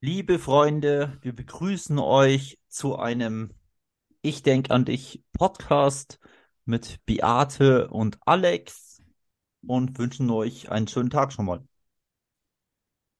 [0.00, 3.52] Liebe Freunde, wir begrüßen euch zu einem
[4.22, 6.20] Ich denk an dich Podcast
[6.64, 9.02] mit Beate und Alex
[9.66, 11.64] und wünschen euch einen schönen Tag schon mal.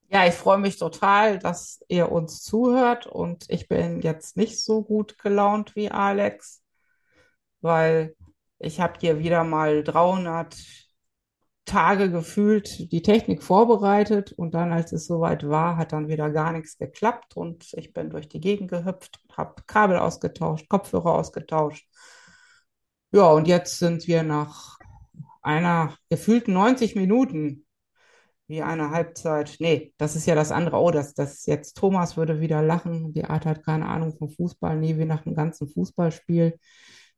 [0.09, 4.85] Ja, ich freue mich total, dass ihr uns zuhört und ich bin jetzt nicht so
[4.85, 6.63] gut gelaunt wie Alex,
[7.61, 8.15] weil
[8.61, 10.55] ich habe hier wieder mal 300
[11.69, 16.53] Tage gefühlt die Technik vorbereitet und dann, als es soweit war, hat dann wieder gar
[16.53, 21.87] nichts geklappt und ich bin durch die Gegend gehüpft, habe Kabel ausgetauscht, Kopfhörer ausgetauscht.
[23.13, 24.79] Ja, und jetzt sind wir nach
[25.43, 27.67] einer gefühlten 90 Minuten
[28.49, 29.57] wie eine Halbzeit.
[29.61, 30.79] Nee, das ist ja das andere.
[30.79, 33.13] Oh, das, das jetzt Thomas würde wieder lachen.
[33.13, 34.77] Die Art hat keine Ahnung vom Fußball.
[34.77, 36.59] Nee, wie nach einem ganzen Fußballspiel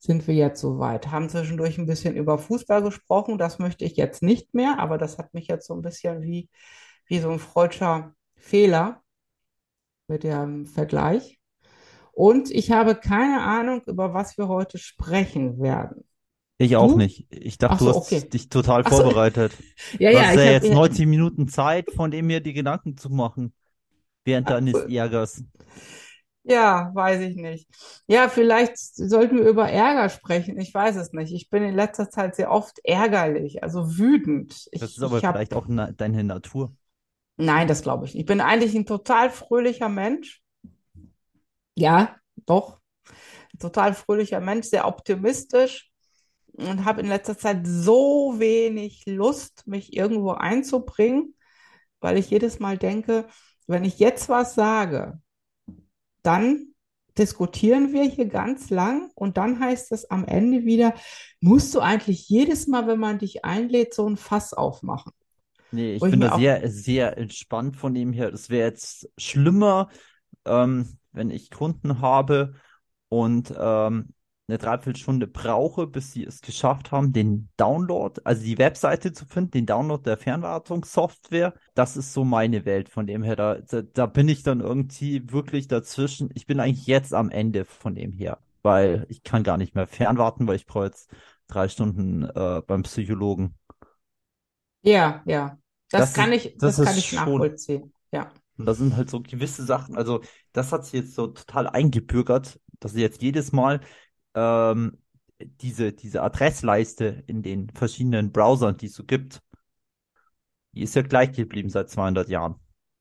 [0.01, 1.13] sind wir jetzt soweit.
[1.13, 3.39] Haben zwischendurch ein bisschen über Fußball gesprochen.
[3.39, 6.51] Das möchte ich jetzt nicht mehr, aber das hat mich jetzt so ein bisschen wie,
[7.07, 9.03] wie so ein freudscher Fehler
[10.09, 11.39] mit dem Vergleich.
[12.13, 16.05] Und ich habe keine Ahnung, über was wir heute sprechen werden.
[16.59, 16.99] Ich auch Du?
[16.99, 17.27] nicht.
[17.31, 18.29] Ich dachte, Ach du so, hast okay.
[18.29, 19.53] dich total Ach so, vorbereitet.
[19.99, 22.97] ja, Du ja, hast ja jetzt habe, 90 Minuten Zeit, von dem mir die Gedanken
[22.99, 23.55] zu machen,
[24.25, 25.45] während deines Ärgers.
[26.43, 27.69] Ja, weiß ich nicht.
[28.07, 30.59] Ja, vielleicht sollten wir über Ärger sprechen.
[30.59, 31.33] Ich weiß es nicht.
[31.35, 34.67] Ich bin in letzter Zeit sehr oft ärgerlich, also wütend.
[34.79, 36.75] Das Ich, ist aber habe, vielleicht auch na deine Natur.
[37.37, 38.21] nein, das glaube ich nicht.
[38.23, 40.43] Ich bin eigentlich ein total fröhlicher Mensch.
[41.75, 42.81] Ja, doch.
[43.55, 45.91] Ein total fröhlicher Mensch, sehr optimistisch
[46.53, 51.37] und habe in letzter Zeit so wenig Lust, mich irgendwo einzubringen,
[52.01, 53.27] weil ich jedes Mal denke,
[53.67, 55.21] wenn ich jetzt was sage,
[56.23, 56.75] dann
[57.19, 60.95] diskutieren wir hier ganz lang und dann heißt es am Ende wieder,
[61.41, 65.13] musst du eigentlich jedes Mal, wenn man dich einlädt, so ein Fass aufmachen.
[65.73, 68.33] Nee, ich ich bin da sehr, sehr entspannt von dem her.
[68.33, 69.89] Es wäre jetzt schlimmer,
[70.45, 72.55] ähm, wenn ich Kunden habe
[73.09, 74.15] und ähm,
[74.51, 79.53] eine Dreiviertelstunde brauche, bis sie es geschafft haben, den Download, also die Webseite zu finden,
[79.53, 81.55] den Download der Fernwartungssoftware.
[81.75, 82.89] Das ist so meine Welt.
[82.89, 86.31] Von dem her, da, da, da bin ich dann irgendwie wirklich dazwischen.
[86.35, 89.87] Ich bin eigentlich jetzt am Ende von dem her, weil ich kann gar nicht mehr
[89.87, 91.11] fernwarten, weil ich brauche jetzt
[91.49, 93.55] drei Stunden äh, beim Psychologen.
[94.83, 95.59] ja, ja,
[95.91, 97.17] das Das kann ist, ich, das das kann ich schon.
[97.17, 97.93] nachvollziehen.
[98.13, 98.33] Ja.
[98.59, 100.21] Und da sind halt so gewisse Sachen, also
[100.53, 103.81] das hat sich jetzt so total eingebürgert, dass ich jetzt jedes Mal
[104.35, 104.99] ähm,
[105.39, 109.41] diese, diese Adressleiste in den verschiedenen Browsern, die es so gibt,
[110.73, 112.57] die ist ja gleich geblieben seit 200 Jahren.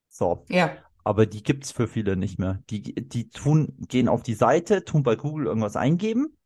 [0.08, 0.76] So, Ja.
[1.04, 2.64] aber die gibt's für viele nicht mehr.
[2.70, 6.38] Die, die tun, gehen auf die Seite, tun bei Google irgendwas eingeben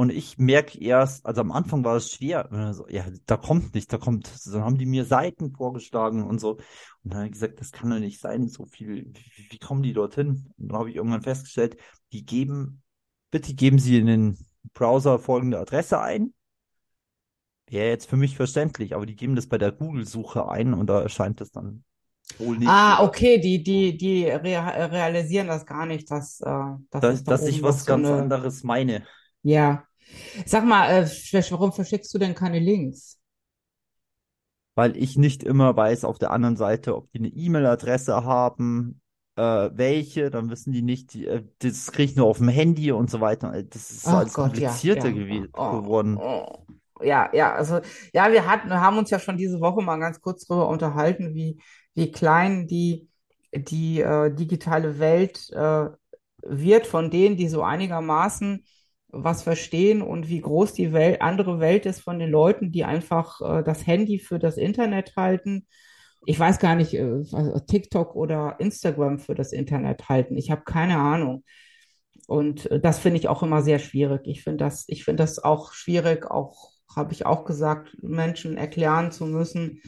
[0.00, 3.92] und ich merke erst, also am Anfang war es schwer, so, ja, da kommt nicht,
[3.92, 6.52] da kommt, dann haben die mir Seiten vorgeschlagen und so.
[6.52, 6.62] Und
[7.04, 9.92] dann habe ich gesagt, das kann doch nicht sein, so viel, wie, wie kommen die
[9.92, 10.54] dorthin?
[10.56, 11.76] Und dann habe ich irgendwann festgestellt,
[12.12, 12.82] die geben,
[13.30, 14.38] bitte geben Sie in den
[14.74, 16.34] Browser folgende Adresse ein.
[17.68, 21.00] Wäre jetzt für mich verständlich, aber die geben das bei der Google-Suche ein und da
[21.00, 21.84] erscheint es dann
[22.38, 26.46] wohl nicht, Ah, okay, die, die, die rea realisieren das gar nicht, dass, äh,
[26.90, 29.06] dass Dass, dass ich was so ganz eine, anderes meine.
[29.42, 29.84] ja.
[30.46, 31.06] Sag mal, äh,
[31.50, 33.18] warum verschickst du denn keine Links?
[34.74, 38.99] weil ich nicht immer weiß auf der anderen Seite, ob die eine E-Mail-Adresse haben,
[39.40, 42.92] äh, welche, dann wissen die nicht, die, äh, das kriege ich nur auf dem Handy
[42.92, 43.52] und so weiter.
[43.54, 45.12] Äh, Das ist so Oh alles Gott, ja, komplizierter ja.
[45.12, 46.22] gew Oh, geworden.
[46.22, 46.66] oh.
[47.02, 47.80] Ja, ja, also
[48.12, 51.58] ja, wir hatten, haben uns ja schon diese Woche mal ganz kurz darüber unterhalten, wie,
[51.94, 53.08] wie klein die,
[53.54, 55.86] die äh, digitale Welt äh,
[56.42, 58.64] wird von denen, die so einigermaßen
[59.08, 63.40] was verstehen und wie groß die Welt, andere Welt ist von den Leuten, die einfach
[63.60, 65.66] äh, das Handy für das Internet halten.
[66.26, 67.22] Ich weiß gar nicht, äh,
[67.66, 70.36] TikTok oder Instagram für das Internet halten.
[70.36, 71.44] Ich habe keine Ahnung.
[72.26, 74.22] Und äh, das finde ich auch immer sehr schwierig.
[74.24, 79.26] Ich finde das, ich das auch schwierig, auch habe ich auch gesagt, Menschen erklären zu
[79.26, 79.80] müssen,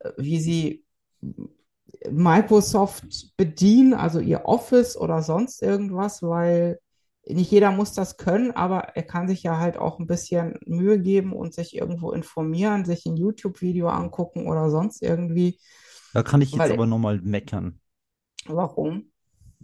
[0.00, 0.84] äh, wie sie
[2.10, 6.78] Microsoft bedienen, also ihr Office oder sonst irgendwas, weil
[7.26, 10.98] nicht jeder muss das können, aber er kann sich ja halt auch ein bisschen Mühe
[10.98, 15.58] geben und sich irgendwo informieren, sich ein YouTube-Video angucken oder sonst irgendwie.
[16.14, 17.80] Da kann ich jetzt aber Weil, nochmal meckern.
[18.46, 19.10] warum?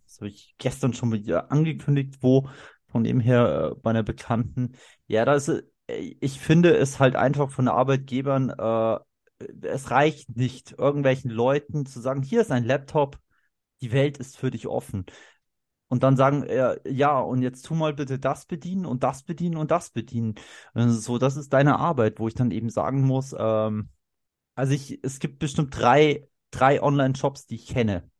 [0.04, 2.48] Das habe ich gestern schon wieder angekündigt, wo
[2.88, 4.76] von dem her äh, bei einer Bekannten.
[5.06, 8.98] Ja, das, äh, ich finde es halt einfach von Arbeitgebern, äh,
[9.62, 13.18] es reicht nicht, irgendwelchen Leuten zu sagen, hier ist ein Laptop,
[13.80, 15.06] die Welt ist für dich offen.
[15.88, 19.56] Und dann sagen, äh, ja, und jetzt tu mal bitte das bedienen und das bedienen
[19.56, 20.34] und das bedienen.
[20.72, 23.90] Also so, das ist deine Arbeit, wo ich dann eben sagen muss, ähm,
[24.54, 28.10] also ich, es gibt bestimmt drei, drei Online-Shops, die ich kenne.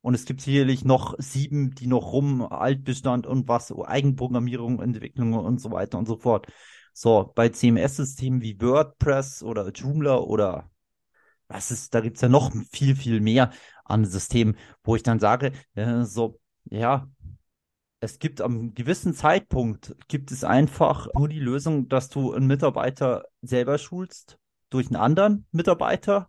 [0.00, 5.60] Und es gibt sicherlich noch sieben, die noch rum, Altbestand und was, Eigenprogrammierung, Entwicklung und
[5.60, 6.46] so weiter und so fort.
[6.92, 10.71] So, bei CMS-Systemen wie WordPress oder Joomla oder
[11.52, 13.50] was ist, da gibt's ja noch viel, viel mehr
[13.84, 17.08] an Systemen, wo ich dann sage, äh, so, ja,
[18.00, 23.24] es gibt am gewissen Zeitpunkt, gibt es einfach nur die Lösung, dass du einen Mitarbeiter
[23.42, 24.38] selber schulst
[24.70, 26.28] durch einen anderen Mitarbeiter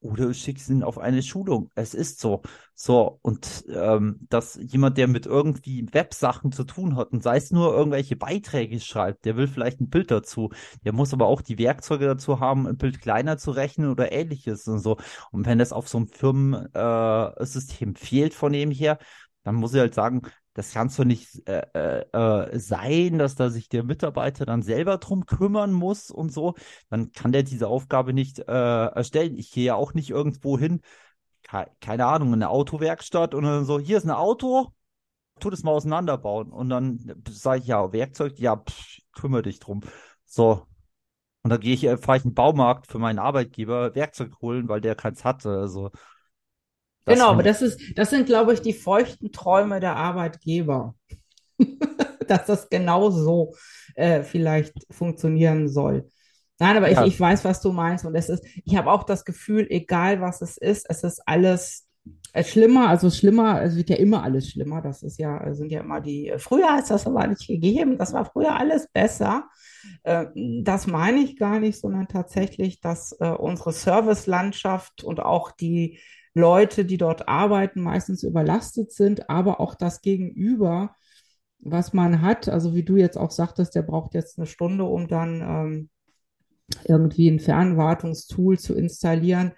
[0.00, 1.70] oder du schickst ihn auf eine Schulung.
[1.74, 2.42] Es ist so.
[2.74, 7.50] So, und ähm, dass jemand, der mit irgendwie Websachen zu tun hat und sei es
[7.50, 10.50] nur irgendwelche Beiträge schreibt, der will vielleicht ein Bild dazu.
[10.84, 14.66] Der muss aber auch die Werkzeuge dazu haben, ein Bild kleiner zu rechnen oder ähnliches
[14.66, 14.96] und so.
[15.30, 18.98] Und wenn das auf so einem Firmensystem äh, fehlt von dem her,
[19.42, 20.22] dann muss ich halt sagen,
[20.60, 24.98] das kann doch nicht äh, äh, äh, sein, dass da sich der Mitarbeiter dann selber
[24.98, 26.54] drum kümmern muss und so.
[26.90, 29.38] Dann kann der diese Aufgabe nicht äh, erstellen.
[29.38, 30.82] Ich gehe ja auch nicht irgendwo hin,
[31.42, 34.68] ke keine Ahnung, in eine Autowerkstatt und dann so, hier ist ein Auto,
[35.40, 36.52] tu das mal auseinanderbauen.
[36.52, 39.80] Und dann sage ich, ja, Werkzeug, ja, pff, kümmere dich drum.
[40.26, 40.66] So.
[41.42, 44.68] Und dann gehe ich, äh, fahre ich in den Baumarkt für meinen Arbeitgeber Werkzeug holen,
[44.68, 45.50] weil der keins hatte.
[45.58, 45.90] Also
[47.04, 50.94] das genau, aber das ist, das sind, glaube ich, die feuchten Träume der Arbeitgeber.
[52.26, 53.54] Dass das genau so
[53.96, 56.08] äh, vielleicht funktionieren soll.
[56.60, 57.04] Nein, aber ja.
[57.04, 58.04] ich, ich weiß, was du meinst.
[58.04, 61.88] Und es ist, ich habe auch das Gefühl, egal was es ist, es ist alles
[62.32, 64.82] äh, schlimmer, also schlimmer, es wird ja immer alles schlimmer.
[64.82, 68.26] Das ist ja, sind ja immer die, früher ist das aber nicht gegeben, das war
[68.26, 69.48] früher alles besser.
[70.02, 70.26] Äh,
[70.62, 75.98] das meine ich gar nicht, sondern tatsächlich, dass äh, unsere Servicelandschaft und auch die
[76.34, 80.94] Leute, die dort arbeiten, meistens überlastet sind, aber auch das Gegenüber,
[81.58, 85.08] was man hat, also wie du jetzt auch sagtest, der braucht jetzt eine Stunde, um
[85.08, 85.90] dann ähm,
[86.84, 89.52] irgendwie ein Fernwartungstool zu installieren,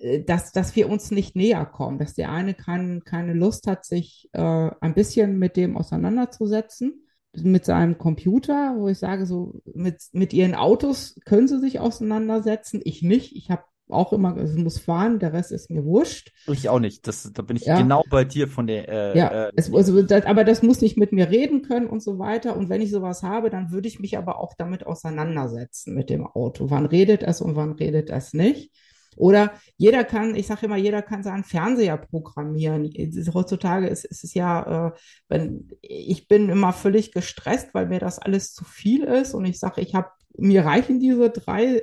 [0.00, 3.84] äh, dass, dass wir uns nicht näher kommen, dass der eine kein, keine Lust hat,
[3.84, 10.02] sich äh, ein bisschen mit dem auseinanderzusetzen, mit seinem Computer, wo ich sage, so mit,
[10.12, 13.34] mit ihren Autos können sie sich auseinandersetzen, ich nicht.
[13.36, 13.62] Ich habe
[13.92, 16.32] auch immer, es muss fahren, der Rest ist mir wurscht.
[16.46, 17.06] Ich auch nicht.
[17.06, 17.78] Das, da bin ich ja.
[17.78, 18.88] genau bei dir von der.
[18.88, 22.02] Äh, ja, äh, es, also, das, aber das muss nicht mit mir reden können und
[22.02, 22.56] so weiter.
[22.56, 26.26] Und wenn ich sowas habe, dann würde ich mich aber auch damit auseinandersetzen mit dem
[26.26, 26.70] Auto.
[26.70, 28.72] Wann redet es und wann redet es nicht?
[29.16, 32.90] Oder jeder kann, ich sage immer, jeder kann seinen Fernseher programmieren.
[33.34, 34.92] Heutzutage ist, ist es ja, äh,
[35.28, 39.58] wenn ich bin immer völlig gestresst, weil mir das alles zu viel ist und ich
[39.58, 41.82] sage, ich habe mir reichen diese drei,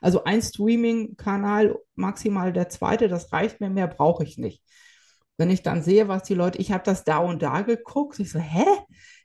[0.00, 4.62] also ein Streaming-Kanal, maximal der zweite, das reicht mir, mehr brauche ich nicht.
[5.36, 8.30] Wenn ich dann sehe, was die Leute, ich habe das da und da geguckt, ich
[8.30, 8.64] so, hä?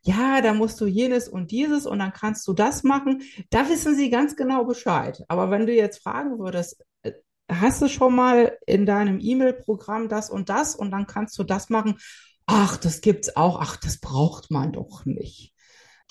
[0.01, 3.21] Ja, da musst du jenes und dieses und dann kannst du das machen.
[3.51, 5.23] Da wissen sie ganz genau Bescheid.
[5.27, 7.11] Aber wenn du jetzt fragen würdest, äh,
[7.51, 11.69] hast du schon mal in deinem E-Mail-Programm das und das und dann kannst du das
[11.69, 11.99] machen?
[12.47, 13.59] Ach, das gibt's auch.
[13.61, 15.53] Ach, das braucht man doch nicht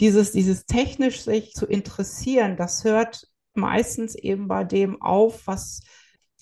[0.00, 5.80] dieses, dieses technisch sich zu interessieren, das hört meistens eben bei dem auf, was,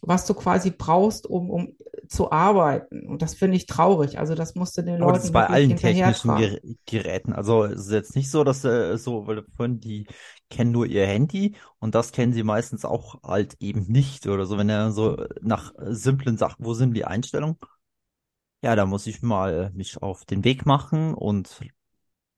[0.03, 1.77] was du quasi brauchst, um, um
[2.09, 3.07] zu arbeiten.
[3.09, 4.19] Und das finde ich traurig.
[4.19, 7.33] Also das musste den Aber Leuten das ist bei allen technischen Ger Geräten.
[7.33, 10.07] Also es ist jetzt nicht so, dass äh, so, weil vorhin die
[10.49, 14.59] kennen nur ihr Handy und das kennen sie meistens auch halt eben nicht oder so.
[14.59, 17.57] Wenn er so nach simplen Sachen, wo sind die Einstellungen?
[18.63, 21.61] Ja, da muss ich mal mich auf den Weg machen und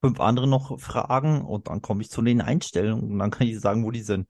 [0.01, 3.61] fünf andere noch fragen und dann komme ich zu den Einstellungen und dann kann ich
[3.61, 4.29] sagen, wo die sind.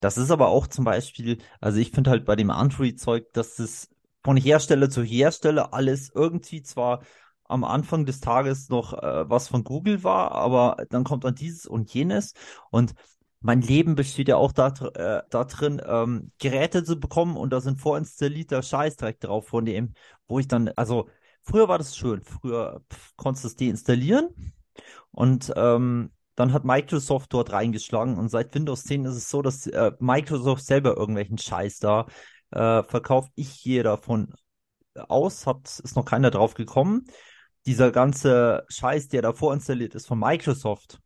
[0.00, 3.88] Das ist aber auch zum Beispiel, also ich finde halt bei dem Android-Zeug, dass es
[4.24, 7.02] von Hersteller zu Hersteller alles irgendwie zwar
[7.44, 11.66] am Anfang des Tages noch äh, was von Google war, aber dann kommt dann dieses
[11.66, 12.34] und jenes
[12.70, 12.94] und
[13.40, 17.60] mein Leben besteht ja auch da, äh, da drin, ähm, Geräte zu bekommen und da
[17.60, 19.94] sind vorinstallierter Scheißdreck drauf von dem,
[20.28, 21.08] wo ich dann, also
[21.42, 24.28] früher war das schön, früher pff, konntest du es deinstallieren
[25.12, 29.66] und ähm, dann hat Microsoft dort reingeschlagen und seit Windows 10 ist es so, dass
[29.66, 32.06] äh, Microsoft selber irgendwelchen Scheiß da
[32.50, 33.30] äh, verkauft.
[33.34, 34.32] Ich gehe davon
[34.94, 37.04] aus, hat, ist noch keiner drauf gekommen.
[37.66, 40.98] Dieser ganze Scheiß, der da vorinstalliert ist von Microsoft,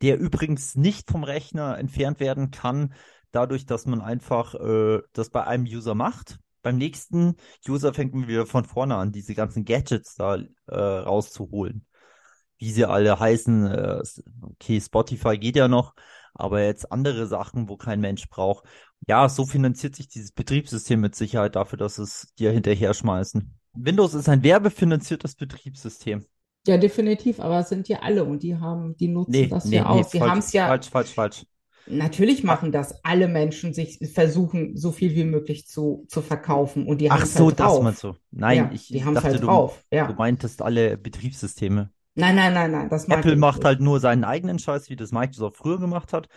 [0.00, 2.94] der übrigens nicht vom Rechner entfernt werden kann,
[3.32, 6.38] dadurch, dass man einfach äh, das bei einem User macht.
[6.62, 7.36] Beim nächsten
[7.68, 11.86] User fängt man wieder von vorne an, diese ganzen Gadgets da äh, rauszuholen
[12.60, 13.66] wie sie alle heißen.
[13.66, 14.02] Äh,
[14.42, 15.94] okay, Spotify geht ja noch,
[16.34, 18.64] aber jetzt andere Sachen, wo kein Mensch braucht.
[19.08, 23.58] Ja, so finanziert sich dieses Betriebssystem mit Sicherheit dafür, dass es dir hinterher schmeißen.
[23.74, 26.26] Windows ist ein werbefinanziertes Betriebssystem.
[26.66, 29.76] Ja, definitiv, aber es sind ja alle und die haben, die nutzen nee, das nee,
[29.76, 30.04] ja nee, auch.
[30.04, 30.68] Sie haben es ja.
[30.68, 31.46] Falsch, falsch, falsch.
[31.86, 36.86] Natürlich machen das alle Menschen, sich versuchen, so viel wie möglich zu, zu verkaufen.
[36.86, 37.82] Und die Ach haben es so, halt das drauf.
[37.82, 38.14] meinst du.
[38.30, 39.84] Nein, Ja, ich, die ich dachte, halt du, drauf.
[39.90, 40.12] du Ja.
[40.14, 41.92] meintest alle Betriebssysteme.
[42.20, 45.56] Nein, nein, nein, nein, das Apple macht halt nur seinen eigenen Scheiß, wie das Microsoft
[45.56, 46.28] früher gemacht hat.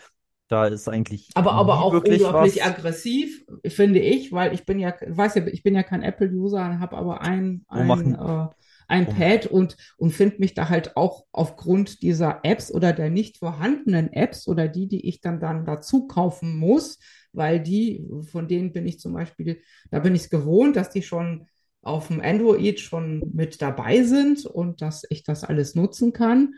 [0.48, 2.64] Da ist eigentlich Aber, aber auch wirklich unglaublich was.
[2.64, 6.96] aggressiv, finde ich, weil ich bin ja, weiß ja, ich bin ja kein Apple-User, habe
[6.96, 8.48] aber ein, Wo ein, äh,
[8.88, 13.10] ein wo, Pad und, und finde mich da halt auch aufgrund dieser Apps oder der
[13.10, 17.00] nicht vorhandenen Apps oder die, die ich dann, dann dazu kaufen muss,
[17.32, 19.60] weil die, von denen bin ich zum Beispiel,
[19.90, 21.48] da bin ich es gewohnt, dass die schon
[21.84, 26.56] auf dem Android schon mit dabei sind und dass ich das alles nutzen kann,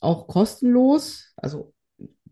[0.00, 1.32] auch kostenlos.
[1.36, 1.74] Also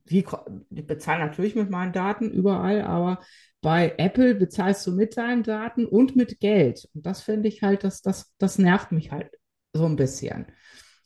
[0.04, 0.24] wie,
[0.70, 3.20] ich bezahle natürlich mit meinen Daten überall, aber
[3.60, 6.88] bei Apple bezahlst du mit deinen Daten und mit Geld.
[6.94, 9.30] Und das finde ich halt, das, das, das nervt mich halt
[9.72, 10.46] so ein bisschen.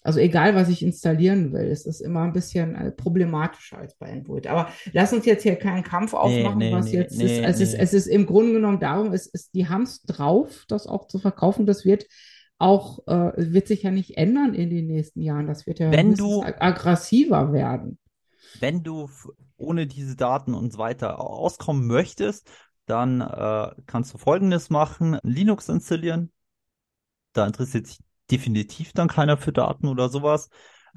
[0.02, 4.10] Also egal, was ich installieren will, es ist immer ein bisschen äh, problematischer als bei
[4.12, 4.46] Android.
[4.46, 7.38] Aber lass uns jetzt hier keinen Kampf nee, aufmachen, nee, was nee, jetzt ist.
[7.38, 7.78] nee, Es ist, nee.
[7.78, 11.18] es ist im Grunde genommen darum, es ist, die haben es drauf, das auch zu
[11.18, 11.66] verkaufen.
[11.66, 12.06] Das wird
[12.58, 15.46] auch, äh, wird sich ja nicht ändern in den nächsten Jahren.
[15.46, 17.98] Das wird ja Wenn du, ag- aggressiver werden.
[18.52, 19.10] wenn du
[19.56, 22.48] ohne diese Daten und so weiter auskommen möchtest,
[22.86, 26.32] dann äh, kannst du Folgendes machen: Linux installieren.
[27.32, 27.98] Da interessiert sich
[28.30, 30.50] definitiv dann keiner für Daten oder sowas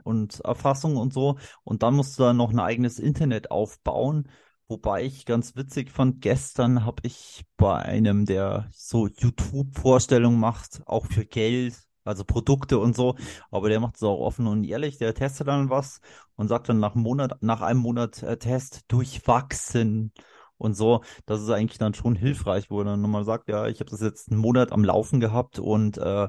[0.03, 1.37] und Erfassung und so.
[1.63, 4.29] Und dann musst du dann noch ein eigenes Internet aufbauen.
[4.67, 11.05] Wobei ich ganz witzig fand, gestern habe ich bei einem, der so YouTube-Vorstellungen macht, auch
[11.05, 11.75] für Geld,
[12.05, 13.15] also Produkte und so,
[13.51, 15.99] aber der macht es auch offen und ehrlich, der testet dann was
[16.35, 20.11] und sagt dann nach einem Monat, nach einem Monat äh, Test durchwachsen
[20.57, 21.03] und so.
[21.25, 24.01] Das ist eigentlich dann schon hilfreich, wo er dann nochmal sagt, ja, ich habe das
[24.01, 26.27] jetzt einen Monat am Laufen gehabt und äh,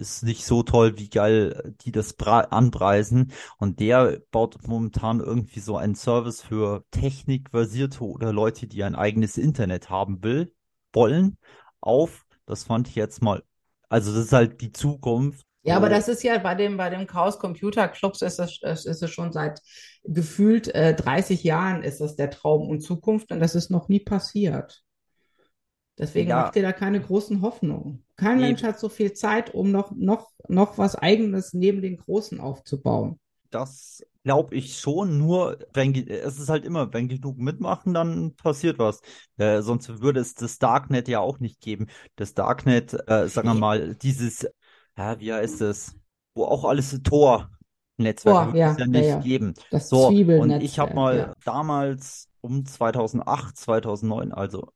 [0.00, 3.32] ist nicht so toll, wie geil die das anpreisen.
[3.58, 9.38] Und der baut momentan irgendwie so einen Service für Technikbasierte oder Leute, die ein eigenes
[9.38, 10.52] Internet haben will,
[10.92, 11.38] wollen,
[11.80, 12.24] auf.
[12.46, 13.42] Das fand ich jetzt mal,
[13.88, 15.46] also das ist halt die Zukunft.
[15.62, 18.62] Ja, aber So, das ist ja bei dem, bei dem Chaos Computer Clubs ist es,
[18.62, 19.60] ist es schon seit
[20.04, 24.00] gefühlt äh, 30 Jahren ist das der Traum und Zukunft und das ist noch nie
[24.00, 24.82] passiert.
[25.98, 28.06] Deswegen macht ja, ihr da keine großen Hoffnungen.
[28.20, 31.96] Kein nee, Mensch hat so viel Zeit, um noch, noch, noch was Eigenes neben den
[31.96, 33.18] Großen aufzubauen.
[33.48, 38.78] Das glaube ich schon, nur wenn es ist halt immer, wenn genug mitmachen, dann passiert
[38.78, 39.00] was.
[39.38, 41.86] Äh, sonst würde es das Darknet ja auch nicht geben.
[42.16, 44.46] Das Darknet, äh, sagen wir mal, dieses,
[44.98, 45.96] ja, wie heißt es,
[46.34, 49.20] wo auch alles Tor-Netzwerke oh, würde es ja, ja nicht ja.
[49.20, 49.54] geben.
[49.70, 51.34] Das So, und ich habe mal ja.
[51.46, 54.68] damals um 2008, 2009, also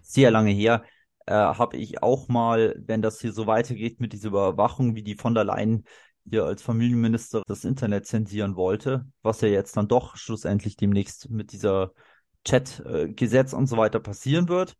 [0.00, 0.82] sehr lange her,
[1.26, 5.16] äh, habe ich auch mal, wenn das hier so weitergeht mit dieser Überwachung, wie die
[5.16, 5.84] von der Leyen
[6.28, 11.52] hier als Familienminister das Internet zensieren wollte, was ja jetzt dann doch schlussendlich demnächst mit
[11.52, 11.92] dieser
[12.44, 14.76] Chat-Gesetz und so weiter passieren wird,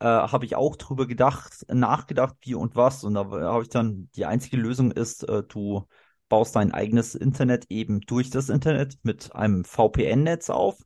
[0.00, 3.04] äh, habe ich auch drüber gedacht, nachgedacht, wie und was.
[3.04, 5.86] Und da habe ich dann, die einzige Lösung ist, äh, du
[6.28, 10.78] baust dein eigenes Internet eben durch das Internet mit einem VPN-Netz auf.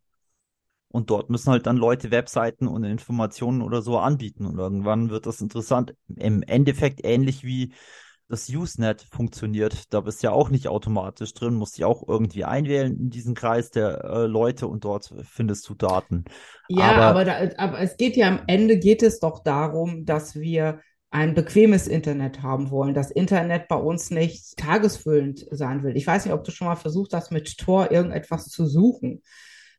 [0.90, 4.46] Und dort müssen halt dann Leute Webseiten und Informationen oder so anbieten.
[4.46, 5.94] Und irgendwann wird das interessant.
[6.16, 7.74] Im Endeffekt ähnlich wie
[8.28, 9.92] das Usenet funktioniert.
[9.92, 13.34] Da bist du ja auch nicht automatisch drin, musst dich auch irgendwie einwählen in diesen
[13.34, 16.24] Kreis der äh, Leute und dort findest du Daten.
[16.68, 20.36] Ja, Aber aber, da, aber es geht ja am Ende geht es doch darum, dass
[20.36, 20.80] wir
[21.10, 25.96] ein bequemes Internet haben wollen, dass Internet bei uns nicht tagesfüllend sein will.
[25.96, 29.22] Ich weiß nicht, ob du schon mal versucht hast, mit Tor irgendetwas zu suchen.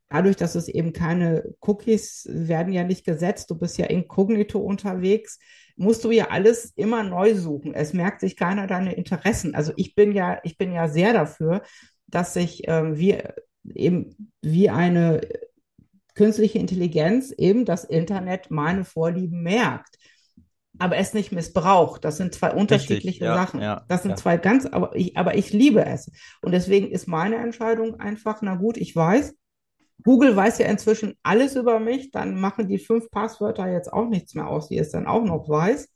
[0.10, 5.40] Dadurch, dass es eben keine Cookies werden ja nicht gesetzt, du bist ja inkognito unterwegs,
[5.76, 7.74] musst du ja alles immer neu suchen.
[7.74, 9.56] Es merkt sich keiner deine Interessen.
[9.56, 11.62] Also ich bin ja, ich bin ja sehr dafür,
[12.08, 13.18] dass sich ähm, wie
[13.76, 15.22] eben wie eine
[16.16, 19.96] künstliche Intelligenz eben das Internet meine Vorlieben merkt,
[20.78, 22.04] aber es nicht missbraucht.
[22.04, 23.62] Das sind zwei richtig, unterschiedliche ja, Sachen.
[23.62, 24.18] ja, Das sind ja.
[24.18, 26.12] zwei ganz, aber ich, aber ich liebe es.
[26.42, 29.34] Und deswegen ist meine Entscheidung einfach, na gut, ich weiß,
[30.04, 34.34] Google weiß ja inzwischen alles über mich, dann machen die fünf Passwörter jetzt auch nichts
[34.34, 35.90] mehr aus, die es dann auch noch weiß.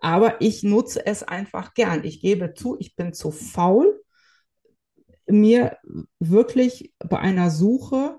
[0.00, 2.04] Aber ich nutze es einfach gern.
[2.04, 4.02] Ich gebe zu, ich bin zu faul,
[5.26, 5.76] mir
[6.18, 8.18] wirklich bei einer Suche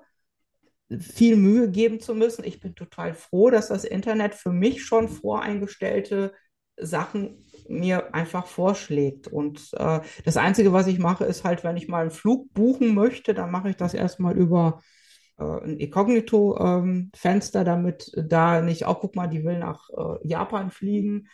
[1.00, 2.44] viel Mühe geben zu müssen.
[2.44, 6.34] Ich bin total froh, dass das Internet für mich schon voreingestellte
[6.78, 9.28] Sachen mir einfach vorschlägt.
[9.28, 12.94] Und äh, das Einzige, was ich mache, ist halt, wenn ich mal einen Flug buchen
[12.96, 14.82] möchte, dann mache ich das erstmal über
[15.40, 21.28] äh, ein Inkognito-Fenster, damit da nicht, auch guck mal, die will nach äh, Japan fliegen.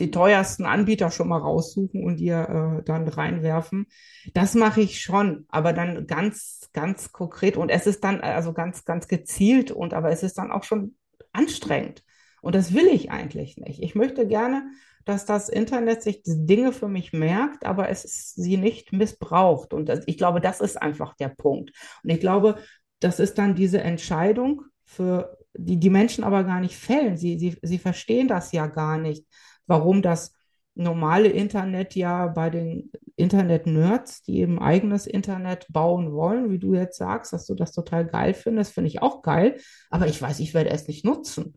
[0.00, 3.86] die teuersten Anbieter schon mal raussuchen und ihr äh, dann reinwerfen.
[4.34, 8.84] Das mache ich schon, aber dann ganz, ganz konkret und es ist dann also ganz,
[8.84, 10.96] ganz gezielt und aber es ist dann auch schon
[11.32, 12.04] anstrengend.
[12.40, 13.82] Und das will ich eigentlich nicht.
[13.82, 14.70] Ich möchte gerne,
[15.08, 19.72] dass das Internet sich Dinge für mich merkt, aber es ist, sie nicht missbraucht.
[19.72, 21.72] Und ich glaube, das ist einfach der Punkt.
[22.02, 22.56] Und ich glaube,
[23.00, 27.16] das ist dann diese Entscheidung für die die Menschen aber gar nicht fällen.
[27.16, 29.26] Sie, sie, sie verstehen das ja gar nicht,
[29.66, 30.34] warum das
[30.74, 36.98] normale Internet ja bei den Internet-Nerds, die eben eigenes Internet bauen wollen, wie du jetzt
[36.98, 39.56] sagst, dass du das total geil findest, finde ich auch geil.
[39.90, 41.54] Aber ich weiß, ich werde es nicht nutzen.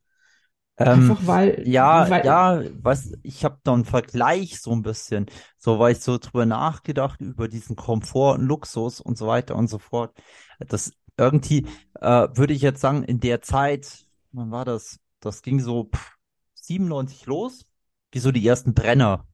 [0.85, 5.27] Ähm, Einfach weil, ja, weil, ja, was, ich habe da einen Vergleich so ein bisschen,
[5.57, 9.67] so weil ich so drüber nachgedacht über diesen Komfort und Luxus und so weiter und
[9.67, 10.15] so fort.
[10.59, 11.67] Das irgendwie
[11.99, 14.99] äh, würde ich jetzt sagen, in der Zeit, wann war das?
[15.19, 16.17] Das ging so pff,
[16.55, 17.67] 97 los,
[18.11, 19.27] wie so die ersten Brenner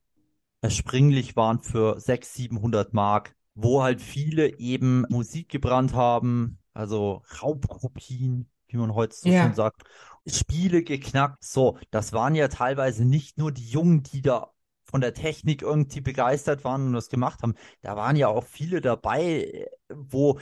[0.61, 8.49] erschwinglich waren für 600, 700 Mark, wo halt viele eben Musik gebrannt haben, also Raubkopien,
[8.67, 9.43] wie man heute so ja.
[9.43, 9.83] schön sagt,
[10.27, 11.43] Spiele geknackt.
[11.43, 14.51] So, das waren ja teilweise nicht nur die Jungen, die da
[14.83, 17.55] von der Technik irgendwie begeistert waren und das gemacht haben.
[17.81, 20.39] Da waren ja auch viele dabei, wo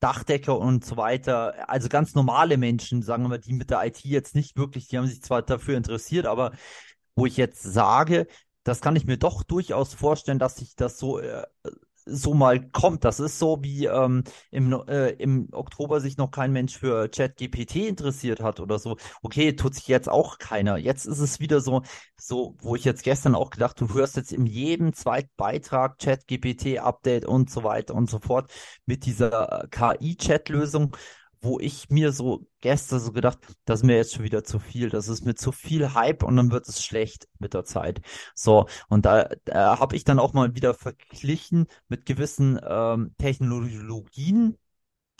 [0.00, 4.36] Dachdecker und so weiter, also ganz normale Menschen, sagen wir, die mit der IT jetzt
[4.36, 6.52] nicht wirklich, die haben sich zwar dafür interessiert, aber
[7.16, 8.28] wo ich jetzt sage,
[8.62, 11.44] das kann ich mir doch durchaus vorstellen, dass sich das so äh,
[12.08, 13.04] so mal kommt.
[13.04, 17.76] Das ist so, wie ähm, im, äh, im Oktober sich noch kein Mensch für ChatGPT
[17.76, 18.96] interessiert hat oder so.
[19.22, 20.76] Okay, tut sich jetzt auch keiner.
[20.76, 21.82] Jetzt ist es wieder so,
[22.16, 27.24] so, wo ich jetzt gestern auch gedacht, du hörst jetzt in jedem zweiten Beitrag ChatGPT-Update
[27.26, 28.50] und so weiter und so fort
[28.86, 30.96] mit dieser äh, KI-Chat-Lösung
[31.40, 34.90] wo ich mir so gestern so gedacht, das ist mir jetzt schon wieder zu viel,
[34.90, 38.00] das ist mir zu viel Hype und dann wird es schlecht mit der Zeit.
[38.34, 44.56] So, und da, da habe ich dann auch mal wieder verglichen mit gewissen ähm, Technologien,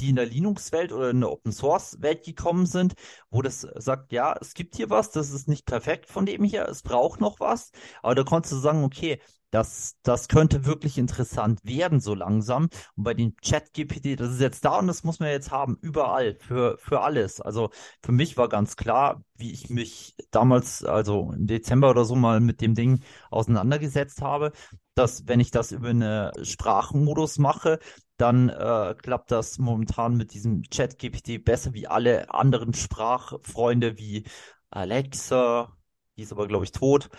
[0.00, 2.95] die in der Linux-Welt oder in der Open-Source-Welt gekommen sind,
[3.31, 6.69] wo das sagt, ja, es gibt hier was, das ist nicht perfekt von dem her,
[6.69, 7.71] es braucht noch was,
[8.02, 12.69] aber da konntest du sagen, okay, das, das könnte wirklich interessant werden, so langsam.
[12.97, 16.37] Und bei dem Chat-GPT, das ist jetzt da und das muss man jetzt haben, überall,
[16.39, 17.41] für, für alles.
[17.41, 17.71] Also
[18.02, 22.41] für mich war ganz klar, wie ich mich damals, also im Dezember oder so mal
[22.41, 24.52] mit dem Ding auseinandergesetzt habe,
[24.95, 27.78] dass wenn ich das über eine Sprachmodus mache,
[28.21, 34.25] dann äh, klappt das momentan mit diesem Chat-GPT besser wie alle anderen Sprachfreunde wie
[34.71, 35.73] Alexa,
[36.17, 37.11] die ist aber, glaube ich, tot.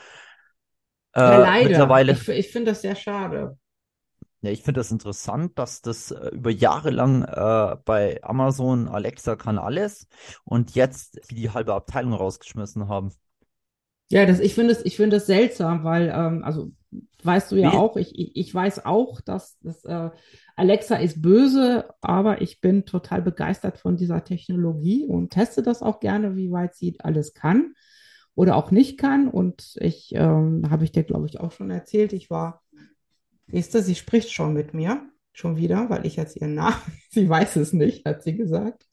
[1.24, 2.00] ja, Äh, leider.
[2.00, 3.58] mittlerweile, Ich, ich finde das sehr schade.
[4.42, 9.36] ja, ich finde das interessant, dass das äh, über Jahre lang äh, bei Amazon Alexa
[9.36, 10.08] kann alles
[10.46, 13.12] und jetzt die halbe Abteilung rausgeschmissen haben.
[14.12, 16.72] Ja, das, ich finde es, ich finde es seltsam, weil, ähm, also
[17.24, 20.10] weißt du ja Wie, auch, ich, ich, ich weiß auch, dass, dass äh,
[20.60, 26.02] Alexa ist böse, aber ich bin total begeistert von dieser Technologie und teste das auch
[26.02, 27.76] gerne, wie weit sie alles kann
[28.36, 29.30] oder auch nicht kann.
[29.30, 32.62] Und ich, ähm, habe ich dir, glaube ich, auch schon erzählt, ich war,
[33.48, 36.76] siehst du, sie spricht schon mit mir, schon wieder, weil ich jetzt ihren Namen,
[37.10, 38.86] sie weiß es nicht, hat sie gesagt.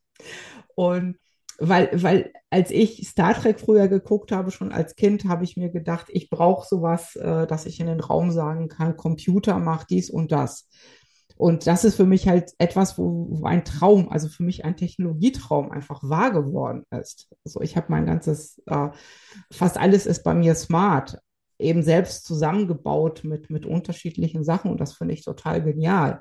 [0.77, 1.17] Und
[1.59, 5.71] weil, weil als ich Star Trek früher geguckt habe, schon als Kind, habe ich mir
[5.71, 10.11] gedacht, ich brauche sowas, äh, dass ich in den Raum sagen kann, Computer macht dies
[10.11, 10.69] und das.
[11.37, 14.77] Und das ist für mich halt etwas, wo, wo ein Traum, also für mich ein
[14.77, 17.29] Technologietraum einfach wahr geworden ist.
[17.45, 18.89] Also ich habe mein ganzes, äh,
[19.53, 21.19] fast alles ist bei mir smart,
[21.59, 26.21] eben selbst zusammengebaut mit, mit unterschiedlichen Sachen und das finde ich total genial.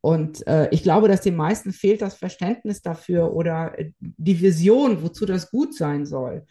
[0.00, 5.02] Und äh, ich glaube, dass den meisten fehlt das Verständnis dafür oder äh, die Vision,
[5.02, 6.44] wozu das gut sein soll.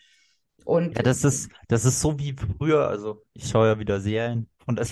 [0.64, 4.48] Und ja, das ist, das ist so wie früher, also ich schaue ja wieder Serien
[4.78, 4.88] der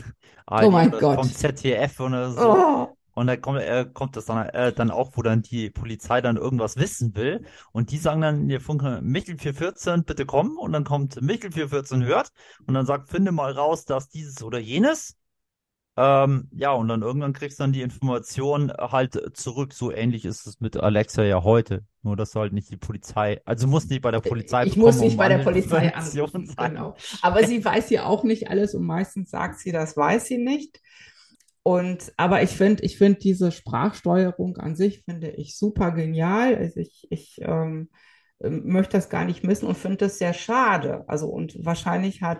[0.60, 1.34] oh ARD mein oder vom Gott.
[1.34, 2.58] ZDF oder so.
[2.58, 6.22] Oh, Und da kommt, äh, kommt das dann, äh, dann auch, wo dann die Polizei
[6.22, 7.46] dann irgendwas wissen will.
[7.72, 10.58] Und die sagen dann in der Funke, Michel 414, bitte kommen.
[10.58, 12.32] Und dann kommt Michel 414 hört
[12.66, 15.18] und dann sagt, finde mal raus, dass dieses oder jenes.
[16.02, 19.74] Ähm, ja, und dann irgendwann kriegst du dann die Information halt zurück.
[19.74, 21.84] So ähnlich ist es mit Alexa ja heute.
[22.04, 24.78] Nur, dass du halt nicht die Polizei, also du musst nicht bei der Polizei ich
[24.78, 26.96] muss bekommen, nicht um bei der Polizei anrufen, genau.
[27.22, 30.80] Aber sie weiß ja auch nicht alles und meistens sagt sie, das weiß sie nicht.
[31.64, 36.56] Und, aber ich finde, ich finde diese Sprachsteuerung an sich finde ich super genial.
[36.56, 37.90] Also ich, ich ähm,
[38.42, 41.04] ähm, möchte das gar nicht missen und finde das sehr schade.
[41.10, 42.40] Also und wahrscheinlich hat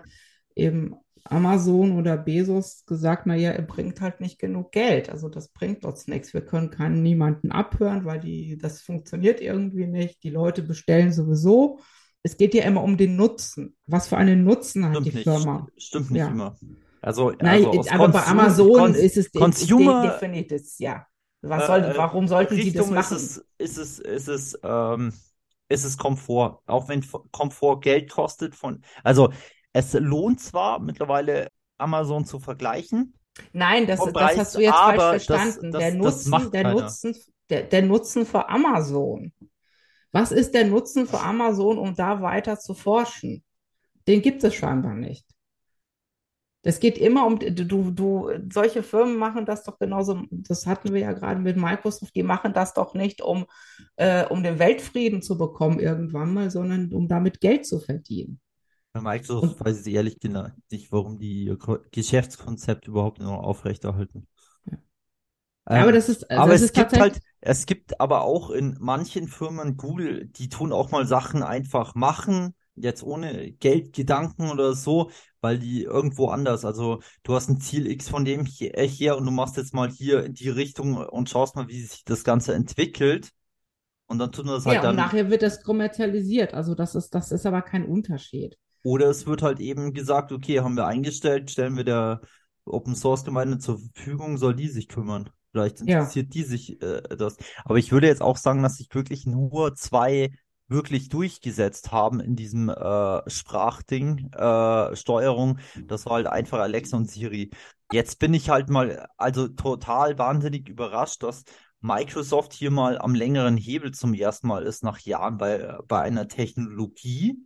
[0.56, 5.10] eben Amazon oder Bezos gesagt, naja, er bringt halt nicht genug Geld.
[5.10, 6.34] Also das bringt uns nichts.
[6.34, 10.22] Wir können keinen niemanden abhören, weil die, das funktioniert irgendwie nicht.
[10.22, 11.78] Die Leute bestellen sowieso
[12.22, 13.74] es geht ja immer um den Nutzen.
[13.86, 15.24] Was für einen Nutzen hat Stimmt die nicht.
[15.24, 15.66] Firma?
[15.78, 16.28] Stimmt nicht Ja.
[16.28, 16.54] immer.
[17.00, 21.06] Also, Nein, also aber bei Konsum- Amazon Kon- ist es Consumer- de- definiert es, ja.
[21.40, 23.16] Was soll, äh, warum sollten die das Richtung machen?
[23.16, 25.14] Ist es, ist es, ist es, ähm,
[25.70, 26.60] ist es Komfort.
[26.66, 27.02] Auch wenn
[27.32, 29.32] Komfort Geld kostet von, also
[29.72, 33.14] es lohnt zwar mittlerweile Amazon zu vergleichen,
[33.52, 35.72] Nein, das, das Preis, hast du jetzt falsch verstanden.
[35.72, 36.72] das- Der das Nutzen, macht der.
[36.72, 37.16] Nutzen,
[37.48, 39.32] der, der Nutzen für Amazon.
[40.12, 43.44] Was ist der Nutzen für Amazon, um da weiter zu forschen?
[44.08, 45.24] Den gibt es scheinbar nicht.
[46.62, 51.00] Das geht immer um, du, du, solche Firmen machen das doch genauso, das hatten wir
[51.00, 53.46] ja gerade mit Microsoft, die machen das doch nicht, um,
[53.96, 58.40] äh, um den Weltfrieden zu bekommen irgendwann mal, sondern um damit Geld zu verdienen.
[58.92, 64.26] Bei Microsoft weiß ich ehrlich gesagt nicht, warum die ihr Ko- Geschäftskonzept überhaupt noch aufrechterhalten.
[64.64, 64.78] Ja.
[65.68, 68.76] Ähm, Aber das ist, Aber das es ist gibt halt, es gibt aber auch in
[68.80, 75.10] manchen Firmen, Google, die tun auch mal Sachen einfach machen, jetzt ohne Geldgedanken oder so,
[75.40, 79.16] weil die irgendwo anders, also du hast ein Ziel X von dem hier, äh, hier
[79.16, 82.24] und du machst jetzt mal hier in die Richtung und schaust mal, wie sich das
[82.24, 83.30] Ganze entwickelt.
[84.06, 86.54] Und dann tun wir das halt ja, dann, und nachher wird das kommerzialisiert.
[86.54, 88.56] Also das ist, das ist aber kein Unterschied.
[88.82, 92.20] Oder es wird halt eben gesagt, okay, haben wir eingestellt, stellen wir der
[92.64, 95.30] Open Source Gemeinde zur Verfügung, soll die sich kümmern.
[95.52, 95.98] Vielleicht Ja.
[95.98, 97.36] interessiert die sich äh, das.
[97.64, 100.30] Aber ich würde jetzt auch sagen, dass sich wirklich nur zwei
[100.68, 105.58] wirklich durchgesetzt haben in diesem äh, Sprachding, äh, Steuerung.
[105.88, 107.50] Das war halt einfach Alexa und Siri.
[107.92, 111.42] Jetzt bin ich halt mal, also total wahnsinnig überrascht, dass
[111.80, 116.28] Microsoft hier mal am längeren Hebel zum ersten Mal ist nach Jahren bei, bei einer
[116.28, 117.36] Technologie,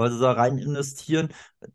[0.00, 1.28] weil sie da rein investieren.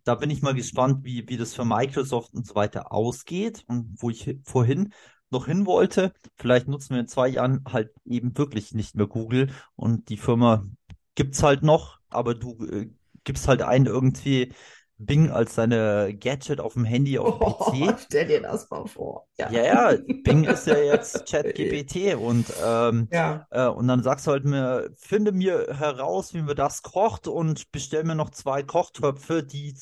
[0.03, 4.01] Da bin ich mal gespannt, wie, wie das für Microsoft und so weiter ausgeht und
[4.01, 4.93] wo ich vorhin
[5.29, 6.11] noch hin wollte.
[6.35, 10.65] Vielleicht nutzen wir in zwei Jahren halt eben wirklich nicht mehr Google und die Firma
[11.13, 12.89] gibt's halt noch, aber du äh,
[13.23, 14.53] gibst halt ein irgendwie
[14.97, 17.95] Bing als deine Gadget auf dem Handy, auf dem PC.
[18.05, 19.27] stell dir das mal vor.
[19.37, 19.49] Ja.
[19.51, 23.45] Ja, ja, Bing ist ja jetzt ChatGPT und ähm, Ja.
[23.49, 27.71] äh, und dann sagst du halt mir, finde mir heraus, wie man das kocht und
[27.71, 29.75] bestell mir noch zwei Kochtöpfe, die,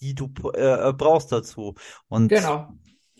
[0.00, 1.74] die du äh, brauchst dazu.
[2.08, 2.68] Und Genau.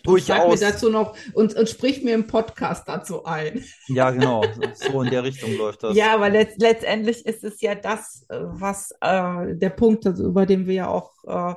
[0.05, 3.63] Und schreib mir durchaus, dazu noch und, und sprich mir im Podcast dazu ein.
[3.87, 5.95] ja genau, so in der Richtung läuft das.
[5.95, 10.45] Ja, aber letzt, letztendlich ist es ja das, äh, was äh, der Punkt, also über
[10.45, 11.55] den wir ja auch äh,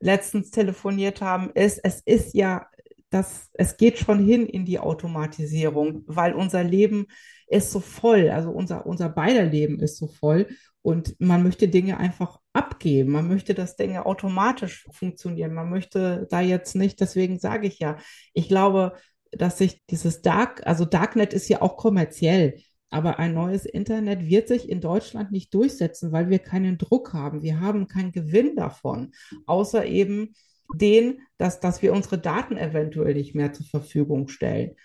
[0.00, 2.66] letztens telefoniert haben, ist, es ist ja
[3.10, 7.06] das, es geht schon hin in die Automatisierung, weil unser Leben
[7.48, 10.48] ist so voll, also unser, unser beider Leben ist so voll
[10.82, 16.40] und man möchte Dinge einfach abgeben, man möchte, dass Dinge automatisch funktionieren, man möchte da
[16.40, 17.96] jetzt nicht, deswegen sage ich ja,
[18.32, 18.94] ich glaube,
[19.30, 22.56] dass sich dieses Dark, also Darknet ist ja auch kommerziell.
[22.88, 27.42] Aber ein neues Internet wird sich in Deutschland nicht durchsetzen, weil wir keinen Druck haben.
[27.42, 29.12] Wir haben keinen Gewinn davon,
[29.46, 30.34] außer eben
[30.72, 34.76] den, dass, dass wir unsere Daten eventuell nicht mehr zur Verfügung stellen.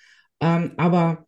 [0.42, 1.28] Ähm, aber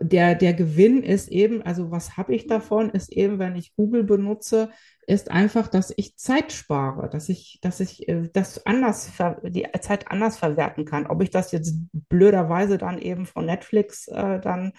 [0.00, 4.04] der, der Gewinn ist eben, also was habe ich davon, ist eben, wenn ich Google
[4.04, 4.70] benutze,
[5.06, 9.12] ist einfach, dass ich Zeit spare, dass ich, dass ich äh, das anders,
[9.44, 11.06] die Zeit anders verwerten kann.
[11.06, 14.72] Ob ich das jetzt blöderweise dann eben von Netflix äh, dann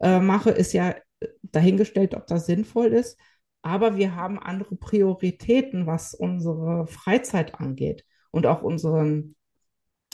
[0.00, 0.94] äh, mache, ist ja
[1.42, 3.18] dahingestellt, ob das sinnvoll ist.
[3.62, 9.36] Aber wir haben andere Prioritäten, was unsere Freizeit angeht und auch unseren,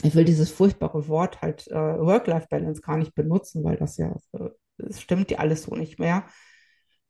[0.03, 4.49] ich will dieses furchtbare Wort halt äh, Work-Life-Balance gar nicht benutzen, weil das ja, äh,
[4.77, 6.25] das stimmt ja alles so nicht mehr.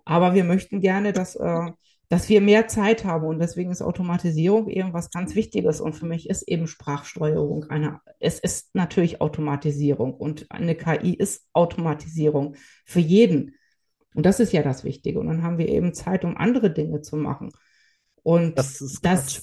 [0.06, 1.72] Aber wir möchten gerne, dass, äh,
[2.10, 6.08] dass wir mehr Zeit haben und deswegen ist Automatisierung eben was ganz Wichtiges und für
[6.08, 13.00] mich ist eben Sprachsteuerung eine, es ist natürlich Automatisierung und eine KI ist Automatisierung für
[13.00, 13.56] jeden.
[14.16, 15.20] Und das ist ja das Wichtige.
[15.20, 17.52] Und dann haben wir eben Zeit, um andere Dinge zu machen.
[18.24, 19.42] Und Das ist das, Quatsch.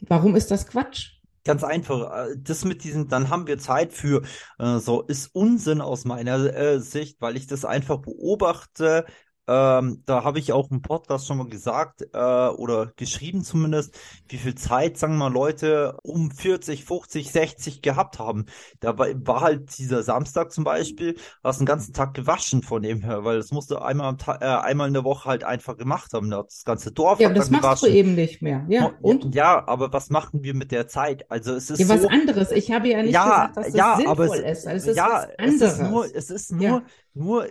[0.00, 1.12] warum ist das Quatsch?
[1.44, 2.28] Ganz einfach.
[2.38, 4.22] Das mit diesen, dann haben wir Zeit für,
[4.58, 9.06] äh, so ist Unsinn aus meiner äh, Sicht, weil ich das einfach beobachte.
[9.46, 14.38] Ähm, da habe ich auch im Podcast schon mal gesagt, äh, oder geschrieben zumindest, wie
[14.38, 18.46] viel Zeit, sagen wir mal, Leute um 40, 50, 60 gehabt haben.
[18.80, 23.24] Da war, halt dieser Samstag zum Beispiel, hast den ganzen Tag gewaschen von dem her,
[23.24, 26.12] weil das musst du einmal am Tag, äh, einmal in der Woche halt einfach gemacht
[26.14, 26.30] haben.
[26.30, 28.64] Da hat das ganze Dorf Ja, hat das machst du eben nicht mehr.
[28.68, 29.34] Ja, und?
[29.34, 31.30] Ja, aber was machen wir mit der Zeit?
[31.30, 32.50] Also es ist Ja, was so, anderes.
[32.50, 34.66] Ich habe ja nicht ja, gesagt, dass das ja, aber sinnvoll es, ist.
[34.66, 35.78] Es ist ja, was es ist anderes.
[35.80, 36.86] nur, es ist nur, Ja.
[37.14, 37.48] nur,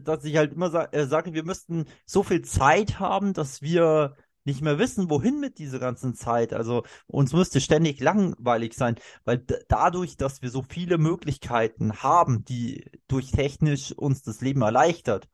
[0.00, 4.16] dass ich halt immer sa äh, sage, wir müssten so viel Zeit haben, dass wir
[4.44, 6.52] nicht mehr wissen, wohin mit dieser ganzen Zeit.
[6.52, 12.90] Also uns müsste ständig langweilig sein, weil dadurch, dass wir so viele Möglichkeiten haben, die
[13.08, 15.28] durch technisch uns das Leben erleichtert,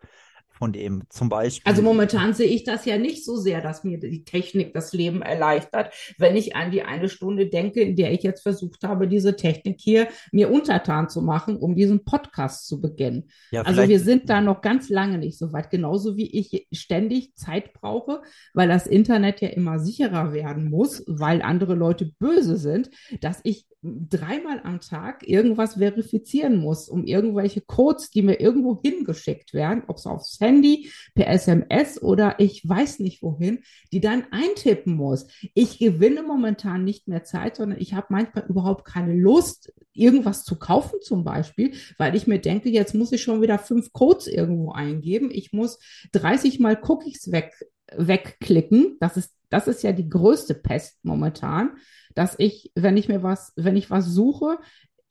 [0.60, 1.04] von dem.
[1.08, 1.66] Zum Beispiel.
[1.68, 5.22] Also momentan sehe ich das ja nicht so sehr, dass mir die Technik das Leben
[5.22, 9.36] erleichtert, wenn ich an die eine Stunde denke, in der ich jetzt versucht habe, diese
[9.36, 13.30] Technik hier mir untertan zu machen, um diesen Podcast zu beginnen.
[13.50, 17.34] Ja, Also wir sind da noch ganz lange nicht so weit, genauso wie ich ständig
[17.36, 18.20] Zeit brauche,
[18.52, 22.90] weil das Internet ja immer sicherer werden muss, weil andere Leute böse sind,
[23.22, 29.54] dass ich dreimal am Tag irgendwas verifizieren muss, um irgendwelche Codes, die mir irgendwo hingeschickt
[29.54, 33.60] werden, ob es aufs Handy, per SMS oder ich weiß nicht wohin,
[33.92, 35.26] die dann eintippen muss.
[35.54, 40.58] Ich gewinne momentan nicht mehr Zeit, sondern ich habe manchmal überhaupt keine Lust, irgendwas zu
[40.58, 44.72] kaufen zum Beispiel, weil ich mir denke, jetzt muss ich schon wieder fünf Codes irgendwo
[44.72, 45.30] eingeben.
[45.32, 45.78] Ich muss
[46.12, 47.52] 30 Mal Cookies weg,
[47.96, 48.96] wegklicken.
[49.00, 51.76] Das ist, das ist ja die größte Pest momentan
[52.14, 54.58] dass ich, wenn ich mir was, wenn ich was suche,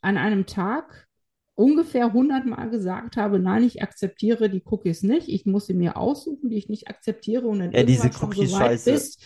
[0.02, 1.08] an einem Tag
[1.56, 5.98] ungefähr 100 Mal gesagt habe, nein, ich akzeptiere die Cookies nicht, ich muss sie mir
[5.98, 8.92] aussuchen, die ich nicht akzeptiere und dann Ja, diese schon so Cookie-Scheiße.
[8.92, 9.22] bist,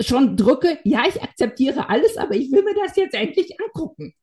[0.00, 4.14] schon drücke, ja, ich akzeptiere alles, aber ich will mir das jetzt endlich angucken.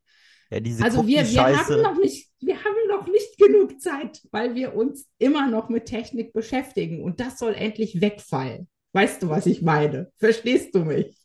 [0.49, 4.55] Ja, diese Also wir, wir haben noch nicht, wir haben noch nicht genug Zeit, weil
[4.55, 8.67] wir uns immer noch mit Technik beschäftigen und das soll endlich wegfallen.
[8.93, 10.11] Weißt du, was ich meine?
[10.17, 11.15] Verstehst du mich?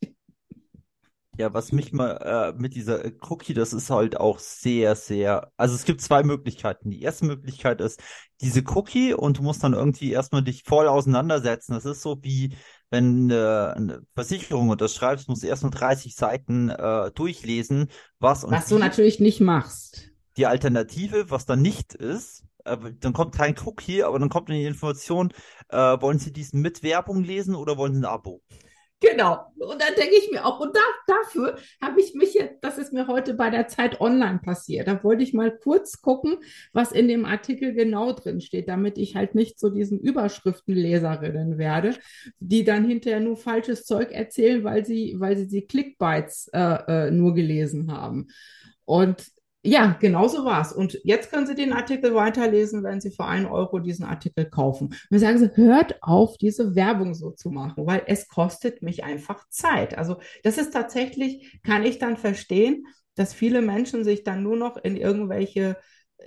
[1.38, 5.50] Ja, was mich mal äh, mit dieser äh, Cookie, das ist halt auch sehr, sehr.
[5.56, 6.90] Also es gibt zwei Möglichkeiten.
[6.90, 8.02] Die erste Möglichkeit ist
[8.42, 11.72] diese Cookie und du musst dann irgendwie erstmal dich voll auseinandersetzen.
[11.72, 12.54] Das ist so wie
[12.90, 18.68] wenn äh, eine Versicherung unterschreibst, musst du erstmal 30 Seiten äh, durchlesen, was und Was
[18.68, 20.10] du natürlich nicht machst.
[20.36, 24.56] Die Alternative, was dann nicht ist, äh, dann kommt kein Cookie, aber dann kommt dann
[24.56, 25.32] die Information,
[25.70, 28.42] äh, wollen Sie diesen mit Werbung lesen oder wollen Sie ein Abo?
[29.02, 29.52] Genau.
[29.58, 32.92] Und dann denke ich mir auch, und da, dafür habe ich mich jetzt, das ist
[32.92, 34.86] mir heute bei der Zeit online passiert.
[34.86, 36.36] Da wollte ich mal kurz gucken,
[36.72, 41.96] was in dem Artikel genau drin steht, damit ich halt nicht zu diesen Überschriftenleserinnen werde,
[42.38, 47.10] die dann hinterher nur falsches Zeug erzählen, weil sie, weil sie die Clickbites äh, äh,
[47.10, 48.28] nur gelesen haben.
[48.84, 49.24] Und
[49.64, 50.72] ja, genau so war's.
[50.72, 54.94] Und jetzt können Sie den Artikel weiterlesen, wenn Sie für einen Euro diesen Artikel kaufen.
[55.08, 59.48] Und sagen Sie, hört auf, diese Werbung so zu machen, weil es kostet mich einfach
[59.50, 59.96] Zeit.
[59.96, 64.76] Also das ist tatsächlich, kann ich dann verstehen, dass viele Menschen sich dann nur noch
[64.78, 65.76] in irgendwelche,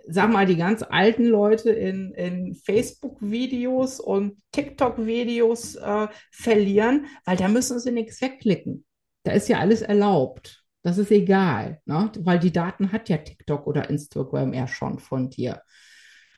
[0.08, 7.50] sag mal, die ganz alten Leute in, in Facebook-Videos und TikTok-Videos äh, verlieren, weil da
[7.50, 8.86] müssen sie nichts wegklicken.
[9.24, 10.65] Da ist ja alles erlaubt.
[10.86, 12.12] Das ist egal, ne?
[12.20, 15.64] Weil die Daten hat ja TikTok oder Instagram ja schon von dir.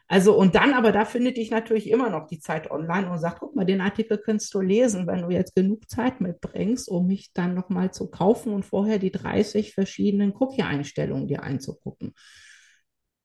[0.08, 3.42] Also, und dann aber, da findet dich natürlich immer noch die Zeit online und sagt,
[3.42, 7.34] guck mal, den Artikel kannst du lesen, wenn du jetzt genug Zeit mitbringst, um mich
[7.34, 12.14] dann nochmal zu kaufen und vorher die 30 verschiedenen Cookie-Einstellungen dir einzugucken.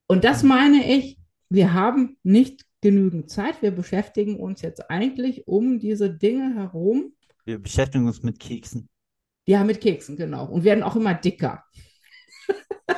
[0.09, 3.63] Und das meine ich, wir haben nicht genügend Zeit.
[3.63, 7.15] Wir beschäftigen uns jetzt eigentlich um diese Dinge herum.
[7.45, 8.89] Wir beschäftigen uns mit Keksen.
[9.47, 10.47] Ja, mit Keksen, genau.
[10.47, 11.65] Und werden auch immer dicker.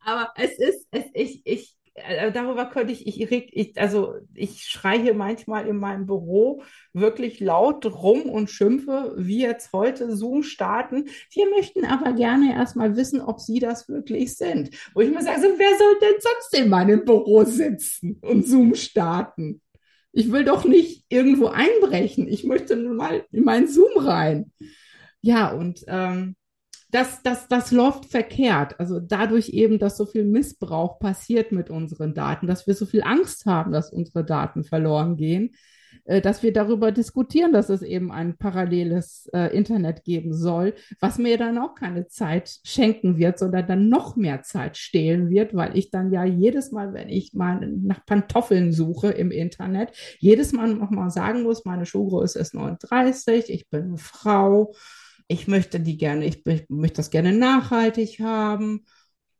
[0.00, 5.00] Aber es ist, es, ich, ich, äh, darüber könnte ich, ich, ich, also ich schreie
[5.00, 11.08] hier manchmal in meinem Büro wirklich laut rum und schimpfe, wie jetzt heute Zoom starten.
[11.30, 14.70] Wir möchten aber gerne erstmal wissen, ob Sie das wirklich sind.
[14.94, 18.74] Wo ich mir sage, so, wer soll denn sonst in meinem Büro sitzen und Zoom
[18.74, 19.62] starten?
[20.12, 22.28] Ich will doch nicht irgendwo einbrechen.
[22.28, 24.52] Ich möchte nur mal in meinen Zoom rein.
[25.24, 26.36] Ja, und ähm,
[26.90, 28.78] das, das, das läuft verkehrt.
[28.78, 33.02] Also dadurch eben, dass so viel Missbrauch passiert mit unseren Daten, dass wir so viel
[33.02, 35.54] Angst haben, dass unsere Daten verloren gehen,
[36.04, 41.16] äh, dass wir darüber diskutieren, dass es eben ein paralleles äh, Internet geben soll, was
[41.16, 45.78] mir dann auch keine Zeit schenken wird, sondern dann noch mehr Zeit stehlen wird, weil
[45.78, 50.74] ich dann ja jedes Mal, wenn ich mal nach Pantoffeln suche im Internet, jedes Mal
[50.74, 54.74] nochmal sagen muss, meine Schuhgröße ist 39, ich bin eine Frau
[55.28, 58.84] ich möchte die gerne, ich, ich möchte das gerne nachhaltig haben.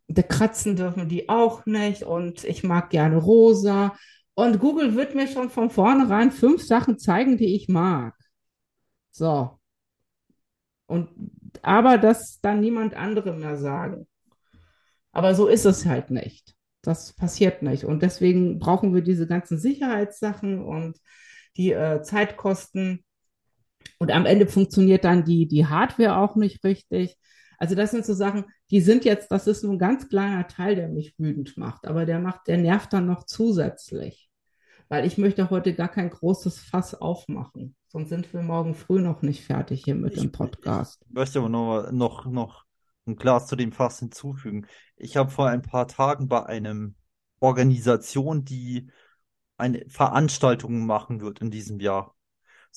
[0.08, 3.96] Da kratzen dürfen die auch nicht und ich mag gerne rosa.
[4.34, 8.14] Und Google wird mir schon von vornherein fünf Sachen zeigen, die ich mag.
[9.10, 9.58] So.
[10.86, 11.08] Und
[11.62, 14.06] aber das dann niemand anderem mehr sagen.
[15.12, 16.54] Aber so ist es halt nicht.
[16.82, 17.84] Das passiert nicht.
[17.84, 20.98] Und deswegen brauchen wir diese ganzen Sicherheitssachen und
[21.56, 23.03] die äh, Zeitkosten.
[24.04, 27.16] Und am Ende funktioniert dann die, die Hardware auch nicht richtig.
[27.56, 30.76] Also das sind so Sachen, die sind jetzt, das ist nur ein ganz kleiner Teil,
[30.76, 34.28] der mich wütend macht, aber der macht, der nervt dann noch zusätzlich.
[34.90, 37.76] Weil ich möchte heute gar kein großes Fass aufmachen.
[37.86, 41.02] Sonst sind wir morgen früh noch nicht fertig hier mit Ich, dem Podcast.
[41.06, 42.64] ich möchte aber noch, noch, noch
[43.06, 44.66] ein Glas zu dem Fass hinzufügen.
[44.96, 46.94] Ich habe vor ein paar Tagen bei einem
[47.40, 48.90] Organisation, die
[49.56, 52.13] eine Veranstaltung machen wird in diesem Jahr.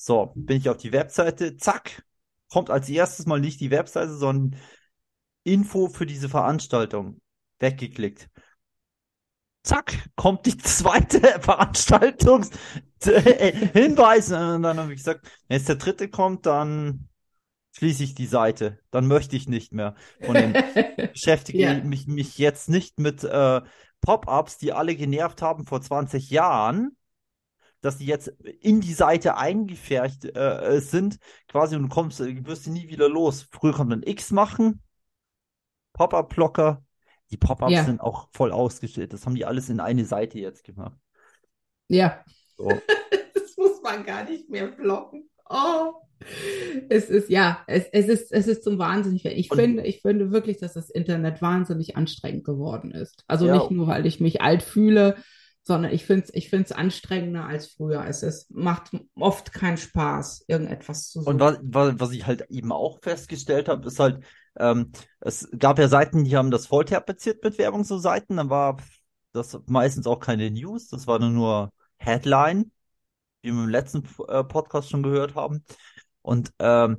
[0.00, 2.04] So, bin ich auf die Webseite, zack,
[2.48, 4.60] kommt als erstes mal nicht die Webseite, sondern
[5.42, 7.20] Info für diese Veranstaltung.
[7.58, 8.30] Weggeklickt.
[9.64, 12.50] Zack, kommt die zweite Veranstaltungs
[13.06, 14.30] äh, Hinweis.
[14.30, 17.08] Und dann habe ich gesagt, wenn jetzt der dritte kommt, dann
[17.76, 18.78] schließe ich die Seite.
[18.92, 19.96] Dann möchte ich nicht mehr.
[20.20, 20.52] Und dann
[21.12, 23.62] beschäftige ich mich, mich jetzt nicht mit äh,
[24.00, 26.96] Pop-ups, die alle genervt haben vor 20 Jahren,
[27.80, 28.28] dass die jetzt
[28.60, 33.08] in die Seite eingefärbt äh, sind, quasi und du kommst, du wirst sie nie wieder
[33.08, 33.46] los.
[33.52, 34.82] Früher konnte man X machen,
[35.92, 36.82] Pop-up-Blocker.
[37.30, 37.84] Die Pop-ups Ja.
[37.84, 39.12] sind auch voll ausgestellt.
[39.12, 40.96] Das haben die alles in eine Seite jetzt gemacht.
[41.88, 42.24] Ja.
[42.56, 42.68] So.
[43.34, 45.28] Das muss man gar nicht mehr blocken.
[45.48, 45.94] Oh.
[46.88, 49.16] Es ist, ja, es, es ist, es ist zum Wahnsinn.
[49.16, 53.24] Ich, ich Und- finde, ich finde wirklich, dass das Internet wahnsinnig anstrengend geworden ist.
[53.26, 53.54] Also Ja.
[53.58, 55.16] nicht nur, weil ich mich alt fühle,
[55.68, 58.02] sondern ich finde es, ich finde es anstrengender als früher.
[58.06, 61.40] Es ist, macht oft keinen Spaß, irgendetwas zu Und suchen.
[61.40, 64.24] was, was, was ich halt eben auch festgestellt habe, ist halt,
[64.58, 68.48] ähm, es gab ja Seiten, die haben das voll tapeziert mit Werbung, so Seiten, dann
[68.48, 68.78] war
[69.32, 72.72] das meistens auch keine News, das war nur Headline,
[73.42, 75.64] wie wir im letzten äh, Podcast schon gehört haben.
[76.22, 76.96] Und ähm,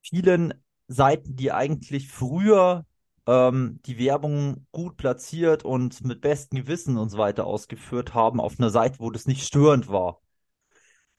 [0.00, 0.54] vielen
[0.86, 2.86] Seiten, die eigentlich früher
[3.26, 8.58] ähm, die Werbung gut platziert und mit bestem Gewissen und so weiter ausgeführt haben, auf
[8.58, 10.20] einer Seite, wo das nicht störend war.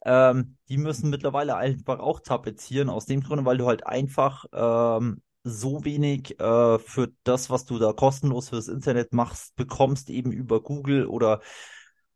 [0.05, 5.21] Ähm, die müssen mittlerweile einfach auch tapezieren, aus dem Grunde, weil du halt einfach ähm,
[5.43, 10.61] so wenig äh, für das, was du da kostenlos fürs Internet machst, bekommst, eben über
[10.61, 11.41] Google oder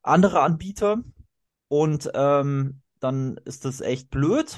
[0.02, 1.02] andere Anbieter.
[1.68, 4.58] Und ähm, dann ist das echt blöd,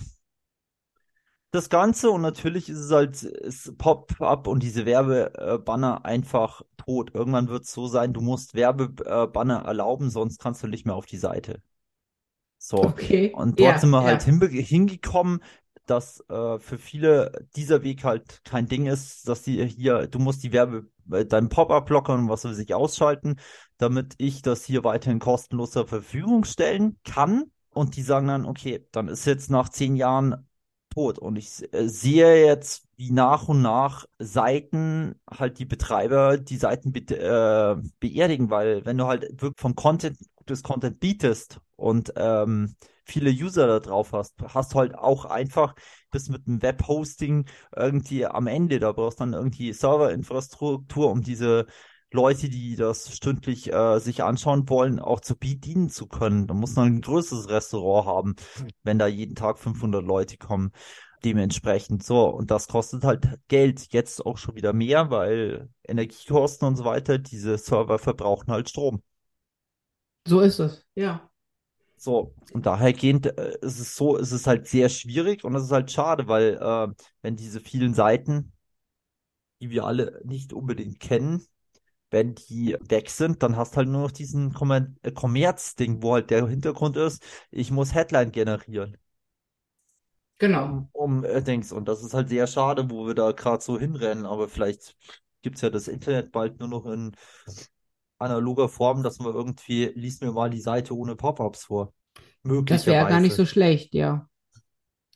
[1.54, 2.10] das Ganze.
[2.12, 7.12] Und natürlich ist es halt, ist Pop-up und diese Werbebanner einfach tot.
[7.14, 11.06] Irgendwann wird es so sein, du musst Werbebanner erlauben, sonst kannst du nicht mehr auf
[11.06, 11.62] die Seite.
[12.58, 12.78] So.
[12.78, 13.32] Okay.
[13.32, 14.08] Und dort Ja, sind wir ja.
[14.08, 15.44] halt hingekommen,
[15.86, 20.44] dass äh, für viele dieser Weg halt kein Ding ist, dass die hier, du musst
[20.44, 23.38] die Werbe, äh, deinen Pop-up-Blocker und was weiß ich ausschalten,
[23.78, 27.52] damit ich das hier weiterhin kostenlos zur Verfügung stellen kann.
[27.72, 30.48] Und die sagen dann, okay, dann ist jetzt nach zehn Jahren
[30.94, 31.20] tot.
[31.20, 36.92] Und ich äh, sehe jetzt, wie nach und nach Seiten halt die Betreiber die Seiten
[36.92, 42.76] be äh, beerdigen, weil wenn du halt wirklich vom Content gutes Content bietest und ähm,
[43.06, 45.76] viele User da drauf hast, hast du halt auch einfach
[46.12, 48.80] bis mit dem Webhosting irgendwie am Ende.
[48.80, 51.66] Da brauchst du dann irgendwie Serverinfrastruktur, um diese
[52.14, 56.46] Leute, die das stündlich äh, sich anschauen wollen, auch zu bedienen zu können.
[56.48, 58.36] Da muss man ein größeres Restaurant haben,
[58.84, 60.72] wenn da jeden Tag 500 Leute kommen.
[61.26, 62.28] Dementsprechend so.
[62.28, 63.92] Und das kostet halt Geld.
[63.92, 69.02] Jetzt auch schon wieder mehr, weil Energiekosten und so weiter, diese Server verbrauchen halt Strom.
[70.28, 70.86] So ist es.
[70.96, 71.30] Ja.
[71.98, 75.72] So, und dahergehend äh, ist es so, ist es halt sehr schwierig und es ist
[75.72, 78.52] halt schade, weil äh, wenn diese vielen Seiten,
[79.62, 81.46] die wir alle nicht unbedingt kennen,
[82.14, 84.56] wenn die weg sind, dann hast halt nur noch diesen
[85.04, 88.98] äh, Kommerz-Ding, wo halt der Hintergrund ist, ich muss Headline generieren,
[90.40, 90.92] Genau.
[90.92, 91.72] um, äh, Dings.
[91.72, 94.96] Und das ist halt sehr schade, wo wir da gerade so hinrennen, aber vielleicht
[95.42, 97.16] gibt's ja das Internet bald nur noch in
[98.20, 101.94] analoger Form, dass man irgendwie, liest mir mal die Seite ohne Pop-ups vor.
[102.68, 103.36] Das wäre gar nicht Möglicherweise.
[103.36, 104.30] so schlecht, ja.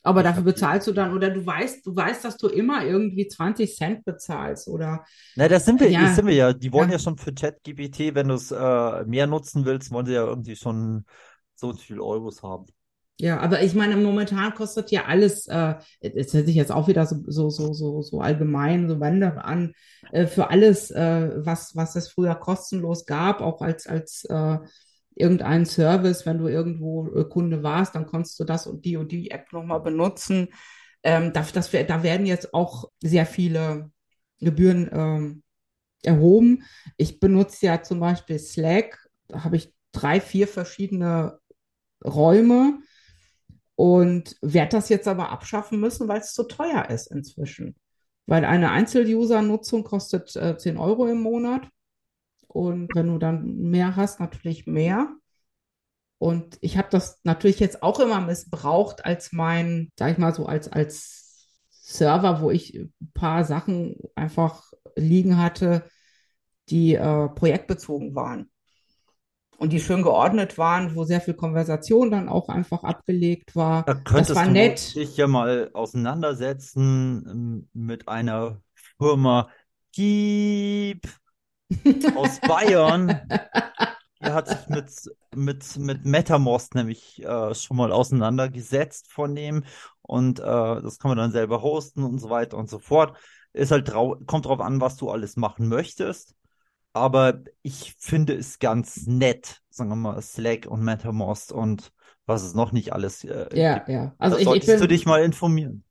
[0.02, 3.76] Aber dafür bezahlst du dann, oder du weißt, du weißt, dass du immer irgendwie 20
[3.76, 6.00] Cent bezahlst, oder Na, das sind wir, Ja.
[6.00, 6.52] das sind wir ja.
[6.52, 6.96] Die wollen Ja.
[6.96, 10.56] ja schon für ChatGPT, wenn du es äh, mehr nutzen willst, wollen sie ja irgendwie
[10.56, 11.04] schon
[11.54, 12.66] so viel Euros haben.
[13.20, 17.04] ja, aber ich meine, momentan kostet ja alles, äh, es hört sich jetzt auch wieder
[17.06, 19.74] so, so, so, so, so allgemein, so Wände an,
[20.12, 24.58] äh, für alles, äh, was, was es früher kostenlos gab, auch als, als äh,
[25.18, 29.12] irgendein Service, wenn du irgendwo äh, Kunde warst, dann konntest du das und die und
[29.12, 30.48] die App nochmal benutzen.
[31.02, 33.90] Ähm, da, das, da werden jetzt auch sehr viele
[34.40, 35.42] Gebühren ähm,
[36.02, 36.62] erhoben.
[36.96, 41.38] Ich benutze ja zum Beispiel Slack, da habe ich drei, vier verschiedene
[42.04, 42.78] Räume
[43.74, 47.76] und werde das jetzt aber abschaffen müssen, weil es zu teuer ist inzwischen.
[48.26, 51.68] Weil eine Einzel-User-Nutzung kostet äh, 10 Euro im Monat
[52.58, 55.08] und wenn du dann mehr hast, natürlich mehr.
[56.18, 60.46] Und ich habe das natürlich jetzt auch immer missbraucht als mein, sag ich mal so,
[60.46, 64.64] als, als Server, wo ich ein paar Sachen einfach
[64.96, 65.84] liegen hatte,
[66.70, 68.50] die äh, projektbezogen waren
[69.58, 73.82] und die schön geordnet waren, wo sehr viel Konversation dann auch einfach abgelegt war.
[73.84, 74.94] Da Das könntest war du nett.
[74.94, 78.60] dich ja mal auseinandersetzen ähm, mit einer
[78.98, 79.48] Firma
[79.94, 81.08] Piep
[82.14, 83.20] aus Bayern.
[84.24, 84.90] die hat sich mit,
[85.34, 89.64] mit, mit MetaMost nämlich äh, schon mal auseinandergesetzt von dem
[90.02, 93.16] und äh, das kann man dann selber hosten und so weiter und so fort.
[93.52, 96.34] Ist halt kommt drauf an, was du alles machen möchtest.
[96.92, 101.92] Aber ich finde es ganz nett, sagen wir mal, Slack und MetaMost und
[102.26, 103.88] was es noch nicht alles äh, Ja, gibt.
[103.88, 104.14] ja.
[104.18, 105.84] Also Da ich, ich solltest du bin, dich mal informieren.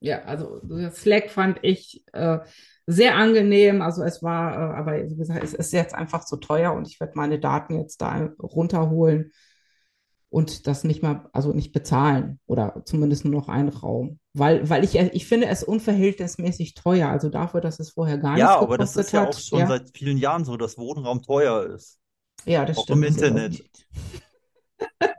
[0.00, 0.60] ja, also
[0.90, 2.38] Slack fand ich äh,
[2.86, 3.82] sehr angenehm.
[3.82, 7.00] Also es war, äh, aber wie gesagt, es ist jetzt einfach zu teuer und ich
[7.00, 9.32] werde meine Daten jetzt da runterholen
[10.30, 14.18] und das nicht mal, also nicht bezahlen oder zumindest nur noch einen Raum.
[14.32, 17.08] Weil, weil ich, ich finde es unverhältnismäßig teuer.
[17.08, 19.28] Also dafür, dass es vorher gar Ja, nichts aber das ist gekostet ja hat.
[19.28, 22.00] auch schon Ja, seit vielen Jahren so, dass Wohnraum teuer ist.
[22.46, 23.04] ja, das Auch im stimmt.
[23.04, 23.64] Internet.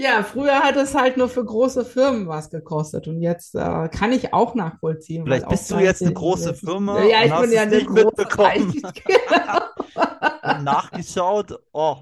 [0.00, 4.12] Ja, früher hat es halt nur für große Firmen was gekostet und jetzt äh, kann
[4.12, 7.62] ich auch nachvollziehen, Vielleicht bist du jetzt eine große jetzt- Firma Ja, ich bin ja
[7.62, 8.72] eine nicht große mitbekommen.
[9.04, 10.54] Genau.
[10.56, 11.96] Und nachgeschaut, oh,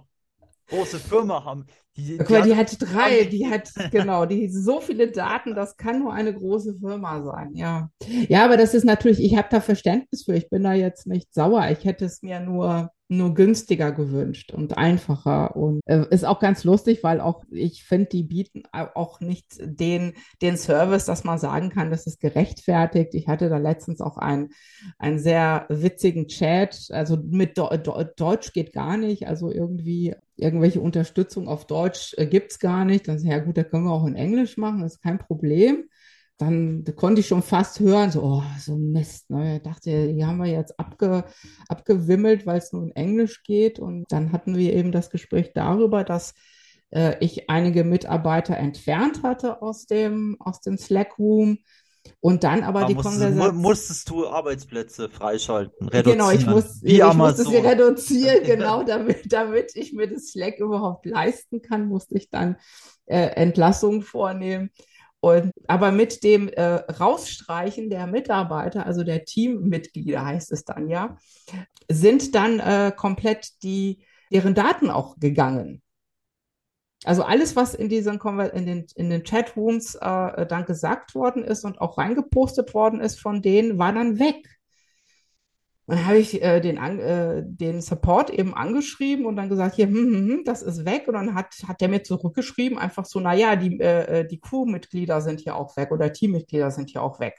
[0.69, 1.65] große Firma haben.
[1.97, 5.79] Die, Guck mal, die hat- hat drei, die hat, genau, die so viele Daten, das
[5.79, 7.89] kann nur eine große Firma sein, ja.
[8.29, 11.33] Ja, aber das ist natürlich, ich habe da Verständnis für, ich bin da jetzt nicht
[11.33, 16.41] sauer, ich hätte es mir nur, nur günstiger gewünscht und einfacher und äh, ist auch
[16.41, 21.23] ganz lustig, weil auch, ich finde, die bieten au- auch nicht den, den Service, dass
[21.25, 23.15] man sagen kann, das ist gerechtfertigt.
[23.15, 24.49] Ich hatte da letztens auch einen,
[24.99, 30.81] einen sehr witzigen Chat, also mit Deu- Deu- Deutsch geht gar nicht, also irgendwie irgendwelche
[30.81, 33.09] Unterstützung auf Deutsch äh, gibt's gar nicht.
[33.09, 35.89] Dann, ja gut, da können wir auch in Englisch machen, das ist kein Problem.
[36.39, 39.31] Dann da konnte ich schon fast hören, so, oh, so Mist.
[39.31, 39.57] Ne?
[39.57, 41.25] Ich dachte, die haben wir jetzt abge,
[41.69, 43.79] abgewimmelt, weil es nur in Englisch geht.
[43.79, 46.35] Und dann hatten wir eben das Gespräch darüber, dass
[46.91, 51.59] äh, ich einige Mitarbeiter entfernt hatte aus dem, aus dem Slack-Room.
[52.21, 53.63] Und dann aber da die musstest, mu Konversation.
[53.63, 56.55] musstest du Arbeitsplätze freischalten, Genau, ich reduzieren.
[56.55, 61.89] muss, ich musste sie reduzieren, genau, damit, damit ich mir das Slack überhaupt leisten kann,
[61.89, 62.57] musste ich dann
[63.07, 64.71] äh, Entlassungen vornehmen.
[65.21, 71.17] Und, aber mit dem äh, Rausstreichen der Mitarbeiter, also der Teammitglieder heißt es dann ja,
[71.91, 75.83] sind dann äh, komplett die, deren Daten auch gegangen.
[77.05, 81.65] Also alles, was in diesen in den, in den Chatrooms äh, dann gesagt worden ist
[81.65, 84.56] und auch reingepostet worden ist von denen, war dann weg.
[85.87, 89.95] Dann habe ich äh, den, äh, den Support eben angeschrieben und dann gesagt, hier, hm,
[89.95, 91.05] hm, hm, das ist weg.
[91.07, 95.21] Und dann hat, hat der mir zurückgeschrieben, einfach so, naja, die, äh, äh, die Crewmitglieder
[95.21, 97.35] sind hier auch weg oder Teammitglieder sind hier auch weg.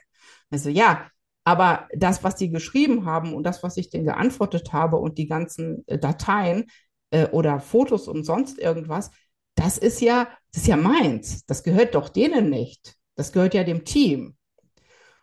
[0.50, 1.08] Also ja,
[1.44, 5.28] aber das, was die geschrieben haben und das, was ich denen geantwortet habe und die
[5.28, 6.66] ganzen äh, Dateien
[7.10, 9.10] äh, oder Fotos und sonst irgendwas,
[9.54, 11.44] das ist ja, das ist ja meins.
[11.46, 12.94] Das gehört doch denen nicht.
[13.14, 14.37] Das gehört ja dem Team.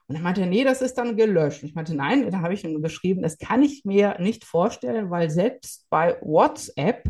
[0.08, 1.64] Und er meinte, nee, das ist dann gelöscht.
[1.64, 5.30] Ich meinte, nein, da habe ich ihm geschrieben, das kann ich mir nicht vorstellen, weil
[5.32, 7.10] selbst bei WhatsApp,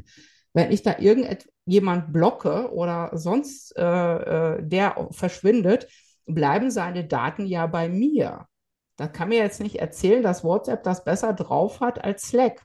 [0.54, 5.88] wenn ich da irgendjemand blocke oder sonst äh, äh, der verschwindet,
[6.26, 8.48] bleiben seine Daten ja bei mir.
[8.96, 12.64] Da kann mir jetzt nicht erzählen, dass WhatsApp das besser drauf hat als Slack.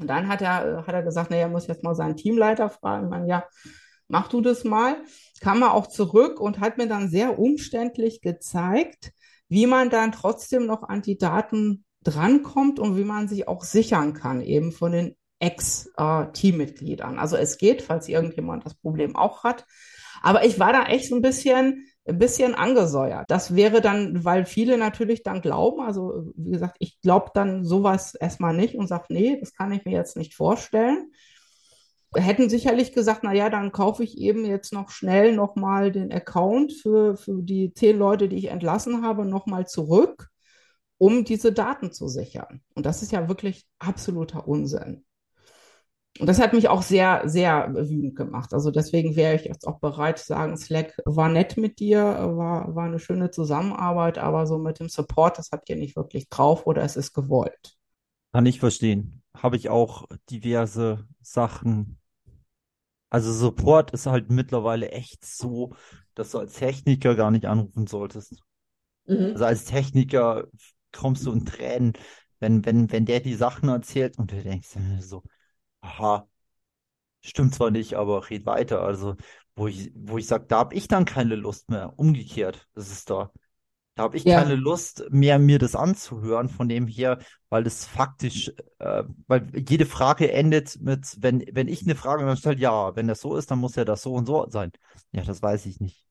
[0.00, 3.04] Und dann hat er, hat er gesagt, naja, er muss jetzt mal seinen Teamleiter fragen.
[3.04, 3.44] Ich meine, ja,
[4.08, 4.96] mach du das mal.
[5.40, 9.12] Kam er auch zurück und hat mir dann sehr umständlich gezeigt,
[9.48, 14.12] wie man dann trotzdem noch an die Daten drankommt und wie man sich auch sichern
[14.14, 17.18] kann, eben von den Ex-Teammitgliedern.
[17.18, 19.64] Also es geht, falls irgendjemand das Problem auch hat.
[20.22, 23.24] Aber ich war da echt so ein bisschen, ein bisschen angesäuert.
[23.28, 28.14] Das wäre dann, weil viele natürlich dann glauben, also wie gesagt, ich glaube dann sowas
[28.14, 31.12] erstmal nicht und sage, nee, das kann ich mir jetzt nicht vorstellen.
[32.14, 36.72] Hätten sicherlich gesagt, na ja, dann kaufe ich eben jetzt noch schnell nochmal den Account
[36.72, 40.30] für, für die zehn Leute, die ich entlassen habe, nochmal zurück,
[40.96, 42.62] um diese Daten zu sichern.
[42.74, 45.04] Und das ist ja wirklich absoluter Unsinn.
[46.18, 48.52] Und das hat mich auch sehr, sehr wütend gemacht.
[48.52, 52.74] Also deswegen wäre ich jetzt auch bereit zu sagen, Slack war nett mit dir, war,
[52.74, 56.66] war eine schöne Zusammenarbeit, aber so mit dem Support, das habt ihr nicht wirklich drauf
[56.66, 57.76] oder es ist gewollt.
[58.32, 59.22] Kann ich verstehen.
[59.34, 61.97] Habe ich auch diverse Sachen.
[63.10, 65.74] Also Support ist halt mittlerweile echt so,
[66.14, 68.42] dass du als Techniker gar nicht anrufen solltest.
[69.06, 69.32] Mhm.
[69.32, 70.46] Also als Techniker
[70.92, 71.92] kommst du in Tränen,
[72.40, 75.22] wenn, wenn, wenn der die Sachen erzählt und du denkst so,
[75.80, 76.28] aha,
[77.20, 78.82] stimmt zwar nicht, aber red weiter.
[78.82, 79.16] Also,
[79.56, 81.92] wo ich, wo ich sage, da habe ich dann keine Lust mehr.
[81.98, 83.32] Umgekehrt, das ist da.
[83.98, 84.40] Da habe ich Ja.
[84.40, 87.18] keine Lust mehr, mir das anzuhören, von dem her,
[87.48, 92.36] weil es faktisch, äh, weil jede Frage endet mit, wenn, wenn ich eine Frage dann
[92.36, 94.70] stelle, ja, wenn das so ist, dann muss ja das so und so sein.
[95.10, 96.06] Ja, das weiß ich nicht.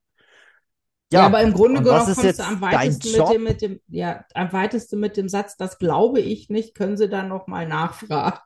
[1.14, 3.80] Ja, aber im Grunde und genommen kommst jetzt du am weitesten mit dem, mit dem,
[3.88, 8.38] ja, am weitesten mit dem Satz, das glaube ich nicht, können Sie dann nochmal nachfragen.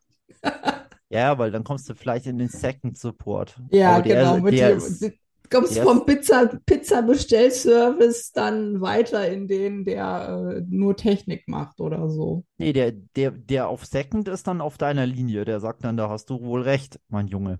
[1.10, 3.60] Ja, weil dann kommst du vielleicht in den Second Support.
[3.72, 4.38] Ja, der, genau.
[4.38, 5.14] Mit der dem,
[5.52, 11.80] kommst der vom ist, Pizza, Pizza-Bestellservice dann weiter in den, der äh, nur Technik macht
[11.80, 12.44] oder so.
[12.58, 15.46] nee, der, der, der auf Second ist dann auf deiner Linie.
[15.46, 17.60] Der sagt dann, da hast du wohl recht, mein Junge.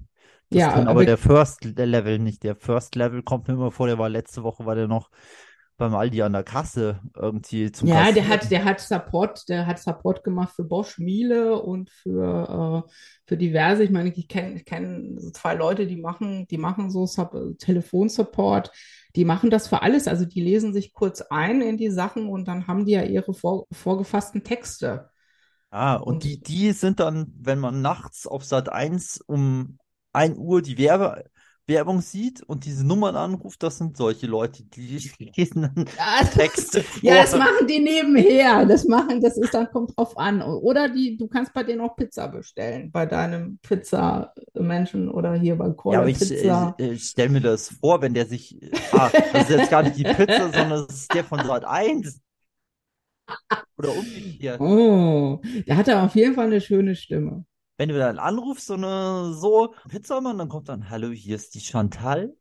[0.50, 2.44] Das Ja, aber der First Level nicht.
[2.44, 5.10] Der First Level kommt mir immer vor, der war letzte Woche, war der noch
[5.82, 8.30] beim Aldi an der Kasse irgendwie zum ja, der Kassieren.
[8.30, 12.92] hat, der hat Support, der hat Support gemacht für Bosch Miele und für, äh,
[13.26, 13.84] für diverse.
[13.84, 18.72] Ich meine, ich kenne ich kenn zwei Leute, die machen, die machen so Sup Telefonsupport.
[19.16, 20.08] Die machen das für alles.
[20.08, 23.34] Also die lesen sich kurz ein in die Sachen und dann haben die ja ihre
[23.34, 25.10] vor, vorgefassten Texte.
[25.72, 29.80] Ah, und Und die, die sind dann, wenn man nachts auf Sat 1 um
[30.14, 31.26] 1 Uhr die Werbe,
[31.72, 35.00] Werbung sieht und diese Nummern anruft, das sind solche Leute, die
[35.38, 37.40] lesen dann ja, Texte Ja, das vor.
[37.40, 38.66] machen die nebenher.
[38.66, 40.42] Das machen, das ist dann, kommt drauf an.
[40.42, 45.70] Oder die, du kannst bei denen auch Pizza bestellen, bei deinem Pizza-Menschen oder hier bei
[45.90, 46.78] Ja, Corner aber ich Pizza.
[46.78, 48.58] äh, äh, stell mir das vor, wenn der sich,
[48.92, 52.22] ah, das ist jetzt gar nicht die Pizza, sondern das ist der von Sat 1
[53.78, 54.64] oder umgekehrt.
[54.64, 57.46] Oh, der hat aber auf jeden Fall eine schöne Stimme.
[57.82, 61.62] Wenn du dann anrufst, so eine, so, Pizzamann, dann kommt dann, hallo, hier ist die
[61.62, 62.32] Chantal,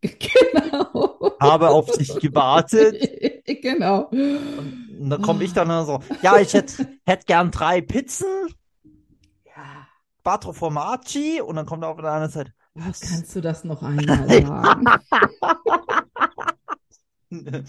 [0.00, 1.36] Genau.
[1.38, 2.96] habe auf dich gewartet.
[3.62, 4.06] Genau.
[4.08, 8.26] Und, und dann komme ich dann so, ja, ich hätte hätt gern drei Pizzen,
[9.44, 9.86] Ja,
[10.24, 12.98] Quattro Formaggi, und dann kommt er auf der anderen Seite, was?
[12.98, 14.86] kannst du das noch einmal sagen?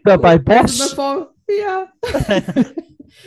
[0.00, 0.96] Oder bei Bosch.
[0.96, 1.92] ja.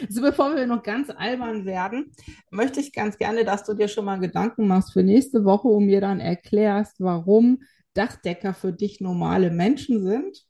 [0.02, 2.12] Also bevor wir noch ganz albern werden,
[2.50, 5.86] möchte ich ganz gerne, dass du dir schon mal Gedanken machst für nächste Woche und
[5.86, 7.62] mir dann erklärst, warum
[7.94, 10.46] Dachdecker für dich normale Menschen sind.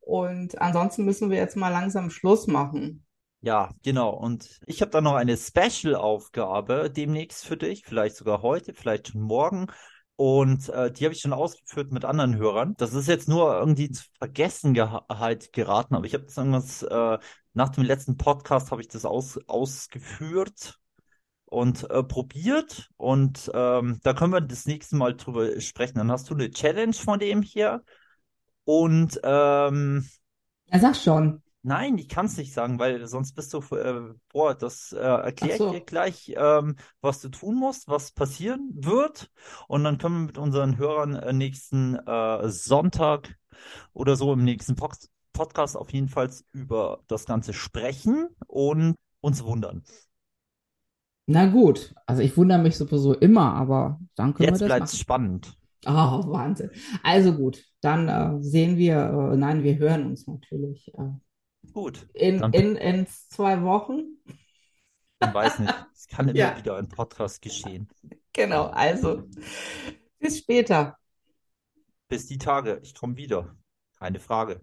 [0.00, 3.04] Und ansonsten müssen wir jetzt mal langsam Schluss machen.
[3.42, 4.10] Ja, genau.
[4.10, 9.22] Und ich habe dann noch eine Special-Aufgabe demnächst für dich, vielleicht sogar heute, vielleicht schon
[9.22, 9.68] morgen.
[10.20, 12.74] Und äh, die habe ich schon ausgeführt mit anderen Hörern.
[12.76, 16.82] Das ist jetzt nur irgendwie zu vergessen geha halt geraten, aber ich habe das irgendwas,
[16.82, 17.18] äh,
[17.54, 20.78] nach dem letzten Podcast habe ich das aus ausgeführt
[21.46, 22.90] und äh, probiert.
[22.98, 25.96] Und ähm, da können wir das nächste Mal drüber sprechen.
[25.96, 27.82] Dann hast du eine Challenge von dem hier.
[28.64, 30.06] Und ähm,
[30.66, 31.42] Ja, sag schon.
[31.62, 35.56] Nein, ich kann es nicht sagen, weil sonst bist du, äh, boah, das äh, erkläre
[35.56, 35.82] Ach ich dir so.
[35.82, 39.30] gleich, ähm, was du tun musst, was passieren wird.
[39.68, 43.36] Und dann können wir mit unseren Hörern äh, nächsten äh, Sonntag
[43.92, 49.44] oder so im nächsten Pox- Podcast auf jeden Fall über das Ganze sprechen und uns
[49.44, 49.84] wundern.
[51.26, 54.98] Na gut, also ich wundere mich sowieso immer, aber wir Jetzt bleibt's machen.
[54.98, 55.56] spannend.
[55.86, 55.90] Oh,
[56.32, 56.70] Wahnsinn.
[57.02, 58.96] Also gut, dann äh, sehen wir,
[59.34, 60.92] äh, nein, wir hören uns natürlich
[61.72, 64.18] Gut, in, in, in zwei Wochen.
[65.18, 65.86] dann weiß nicht.
[65.94, 67.88] Es kann immer Ja, wieder im Podcast geschehen.
[68.32, 68.66] genau.
[68.72, 69.28] Also,
[70.20, 70.98] bis später.
[72.08, 72.78] Bis die Tage.
[72.82, 73.56] Ich komme wieder.
[73.98, 74.60] Keine Frage.